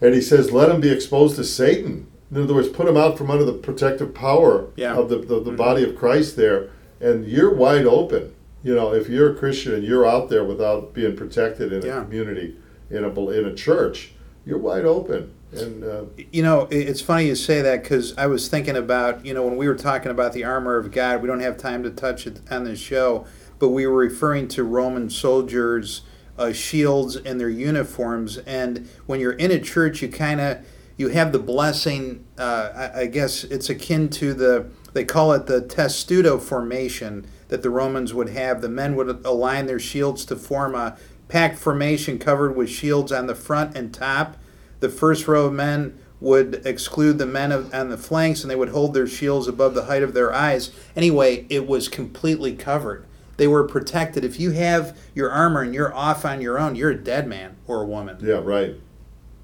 [0.00, 2.06] And he says, let him be exposed to Satan.
[2.30, 4.94] In other words, put him out from under the protective power Yeah.
[4.94, 5.56] of the, the, the mm-hmm.
[5.56, 6.70] body of Christ there.
[7.00, 8.34] And you're wide open.
[8.62, 11.86] You know, if you're a Christian and you're out there without being protected in a
[11.86, 12.02] Yeah.
[12.02, 12.56] community,
[12.90, 14.12] in a, in a church,
[14.44, 15.32] you're wide open.
[15.52, 16.02] And uh,
[16.32, 19.56] You know, it's funny you say that because I was thinking about, you know, when
[19.56, 22.40] we were talking about the armor of God, we don't have time to touch it
[22.50, 23.26] on this show,
[23.58, 26.02] but we were referring to Roman soldiers'
[26.38, 28.38] uh, shields and their uniforms.
[28.38, 30.58] And when you're in a church, you kind of
[30.96, 32.24] you have the blessing.
[32.38, 37.62] Uh, I, I guess it's akin to the they call it the testudo formation that
[37.62, 38.60] the Romans would have.
[38.60, 40.96] The men would align their shields to form a
[41.28, 44.36] packed formation covered with shields on the front and top.
[44.80, 48.56] The first row of men would exclude the men of, on the flanks and they
[48.56, 50.70] would hold their shields above the height of their eyes.
[50.94, 53.04] Anyway, it was completely covered.
[53.36, 54.24] They were protected.
[54.24, 57.56] If you have your armor and you're off on your own, you're a dead man
[57.66, 58.16] or a woman.
[58.22, 58.76] yeah, right.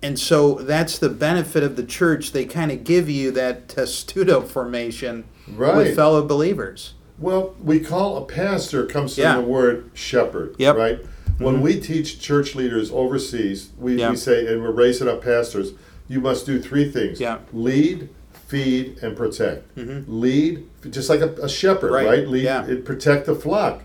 [0.05, 2.33] And so that's the benefit of the church.
[2.33, 5.77] They kind of give you that testudo formation Right.
[5.77, 6.95] with fellow believers.
[7.23, 9.35] Well, we call a pastor comes Yeah.
[9.35, 10.75] from the word shepherd, Yep.
[10.75, 10.81] Mm-hmm.
[10.81, 10.99] right?
[11.39, 14.11] When we teach church leaders overseas, we, Yeah.
[14.11, 15.73] we say, and we're raising up pastors,
[16.09, 17.37] you must do three things: Yeah.
[17.37, 17.63] Mm-hmm.
[17.63, 18.09] lead,
[18.49, 19.67] feed, and protect.
[20.09, 22.29] Lead, just like a, a shepherd, Right, right?
[22.29, 22.65] Lead yeah.
[22.65, 23.83] and protect the flock.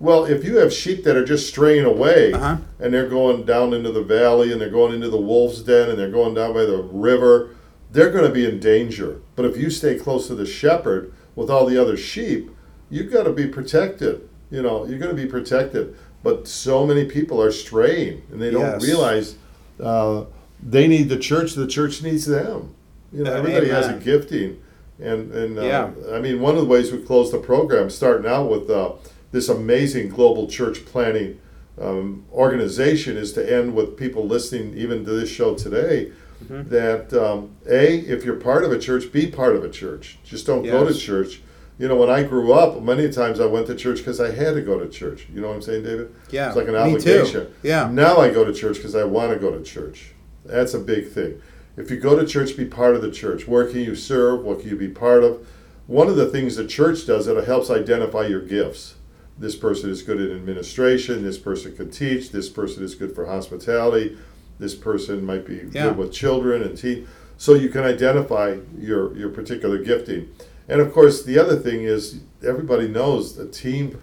[0.00, 2.56] Well, if you have sheep that are just straying away Uh-huh.
[2.80, 5.96] and they're going down into the valley and they're going into the wolf's den and
[5.98, 7.50] they're going down by the river,
[7.92, 9.18] they're going to be in danger.
[9.36, 12.50] But if you stay close to the shepherd with all the other sheep,
[12.92, 14.28] you've got to be protected.
[14.50, 15.96] You know, you're going to be protected.
[16.22, 18.84] But so many people are straying and they don't Yes.
[18.84, 19.34] realize
[19.80, 20.24] uh,
[20.62, 21.54] they need the church.
[21.54, 22.74] The church needs them.
[23.12, 24.60] You know, everybody has a gifting.
[25.00, 25.90] And, and uh, Yeah.
[26.12, 28.92] I mean, one of the ways we close the program, starting out with uh,
[29.32, 31.40] this amazing global church planting
[31.80, 36.12] um, organization, is to end with people listening even to this show today.
[36.44, 36.68] Mm-hmm.
[36.68, 40.18] That um, a, if you're part of a church, be part of a church.
[40.24, 41.40] Just don't go to church.
[41.78, 44.54] You know, when I grew up, many times I went to church because I had
[44.54, 45.26] to go to church.
[45.32, 46.14] You know what I'm saying, David?
[46.30, 47.20] Yeah, it's like an me too.
[47.20, 47.54] obligation.
[47.62, 47.90] Yeah.
[47.90, 50.12] Now I go to church because I want to go to church.
[50.44, 51.40] That's a big thing.
[51.76, 53.48] If you go to church, be part of the church.
[53.48, 54.44] Where can you serve?
[54.44, 55.46] What can you be part of?
[55.86, 58.94] One of the things the church does it helps identify your gifts.
[59.38, 61.22] This person is good at administration.
[61.24, 62.30] This person can teach.
[62.30, 64.16] This person is good for hospitality.
[64.58, 65.88] This person might be Yeah.
[65.88, 67.08] good with children and teen.
[67.38, 70.28] So you can identify your your particular gifting.
[70.68, 74.00] And of course, the other thing is everybody knows that team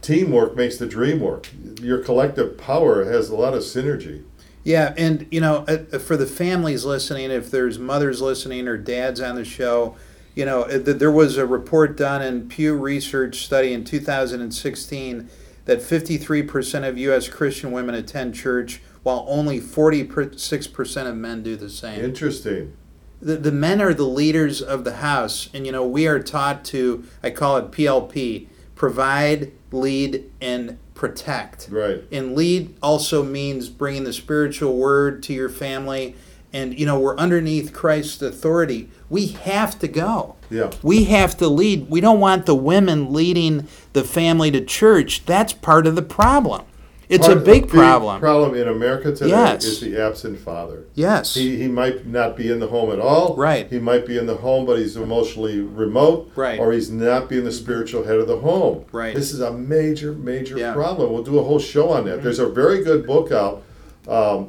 [0.00, 1.48] teamwork makes the dream work.
[1.80, 4.24] Your collective power has a lot of synergy.
[4.64, 9.20] Yeah, and you know, uh, for the families listening, if there's mothers listening or dads
[9.20, 9.96] on the show,
[10.34, 15.28] you know, uh, there was a report done in Pew Research study in 2016
[15.64, 17.28] that 53% of U.S.
[17.28, 22.04] Christian women attend church, while only 46% of men do the same.
[22.04, 22.76] Interesting.
[23.22, 26.64] The, the men are the leaders of the house and you know we are taught
[26.64, 31.68] to i call it plp provide lead and protect.
[31.70, 32.04] Right.
[32.12, 36.14] and lead also means bringing the spiritual word to your family
[36.52, 38.90] and you know we're underneath christ's authority.
[39.08, 40.36] We have to go.
[40.50, 40.70] Yeah.
[40.82, 41.88] we have to lead.
[41.88, 45.24] We don't want the women leading the family to church.
[45.24, 46.64] That's part of the problem
[47.12, 49.64] it's Part- a big problem problem in America today Yes.
[49.64, 50.84] is the absent father.
[50.94, 53.36] yes He, he might not be in the home at all.
[53.36, 53.66] Right.
[53.68, 56.30] He might be in the home, but he's emotionally remote.
[56.34, 56.58] Right.
[56.58, 58.84] Or he's not being the spiritual head of the home.
[58.92, 59.14] Right.
[59.14, 60.70] This is a major, major Yeah.
[60.70, 60.80] Mm-hmm.
[60.80, 61.12] problem.
[61.12, 62.22] We'll do a whole show on that.
[62.22, 63.62] There's a very good book out,
[64.08, 64.48] um,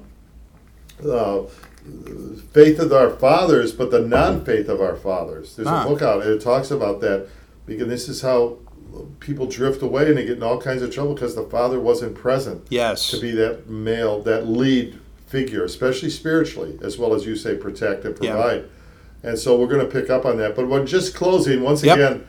[1.08, 1.44] uh,
[2.54, 5.56] Faith of Our Fathers, but the non faith of our fathers.
[5.56, 5.84] There's Ah.
[5.86, 7.28] a book out, and it talks about that.
[7.66, 8.58] because this is how
[9.20, 12.16] people drift away and they get in all kinds of trouble because the father wasn't
[12.16, 13.10] present Yes.
[13.12, 18.06] to be that male, that lead figure, especially spiritually, as well as you say, protect
[18.06, 18.66] and provide.
[19.24, 20.56] And so we're going to pick up on that.
[20.56, 21.96] But when just closing, once Yep.
[21.98, 22.28] again,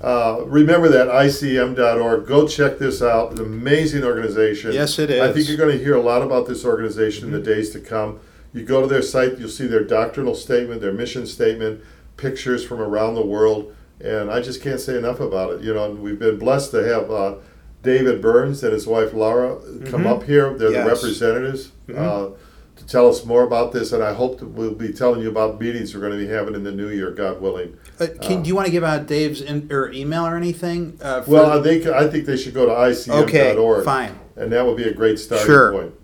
[0.00, 2.26] uh, remember that ICM.org.
[2.26, 3.32] Go check this out.
[3.32, 4.72] An amazing organization.
[4.72, 5.20] Yes, it is.
[5.20, 5.24] I.
[5.26, 5.34] Mm-hmm.
[5.34, 8.20] think you're going to hear a lot about this organization in the days to come.
[8.52, 11.80] You go to their site, you'll see their doctrinal statement, their mission statement,
[12.16, 15.60] pictures from around the world, and I just can't say enough about it.
[15.62, 17.36] You know, and we've been blessed to have uh,
[17.82, 20.56] David Burns and his wife Laura come up here.
[20.56, 20.74] They're Mm-hmm.
[20.74, 20.74] Yes.
[20.74, 20.88] Mm-hmm.
[20.88, 21.72] the representatives.
[21.94, 22.30] Uh,
[22.76, 25.60] to tell us more about this, and I hope that we'll be telling you about
[25.60, 27.78] meetings we're going to be having in the new year, God willing.
[28.00, 30.98] Uh, can, do you want to give out Dave's in, or email or anything?
[31.00, 33.28] Uh, for Well, I think I think they should go to ICM.org.
[33.28, 34.18] Okay, fine.
[34.34, 35.70] And that would be a great starting Sure.
[35.72, 35.94] point.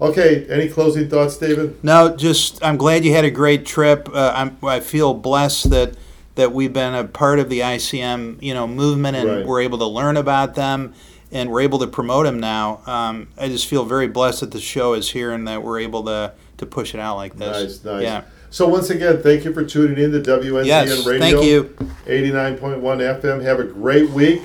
[0.00, 1.82] Okay, any closing thoughts, David?
[1.84, 4.08] No, just I'm glad you had a great trip.
[4.10, 5.96] Uh, I'm, I feel blessed that
[6.36, 9.46] that we've been a part of the ICM, you know, movement, and Right.
[9.46, 10.94] we're able to learn about them,
[11.32, 12.80] and we're able to promote them now.
[12.86, 16.04] Um, I just feel very blessed that the show is here and that we're able
[16.04, 17.82] to to push it out like this.
[17.82, 18.02] Nice, nice.
[18.02, 18.22] Yeah.
[18.48, 21.20] So once again, thank you for tuning in to WNCN Yes, Radio.
[21.20, 21.76] thank you.
[22.06, 23.42] 89.1 FM.
[23.42, 24.40] Have a great week.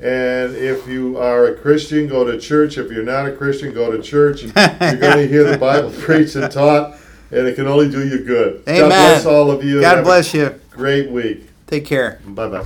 [0.00, 2.76] And if you are a Christian, go to church.
[2.76, 4.42] If you're not a Christian, go to church.
[4.42, 6.96] You're going to hear the Bible preached and taught,
[7.30, 8.62] and it can only do you good.
[8.68, 8.80] Amen.
[8.80, 9.80] God bless all of you.
[9.80, 10.60] God bless you.
[10.74, 11.48] Great week.
[11.66, 12.20] Take care.
[12.26, 12.64] Bye bye.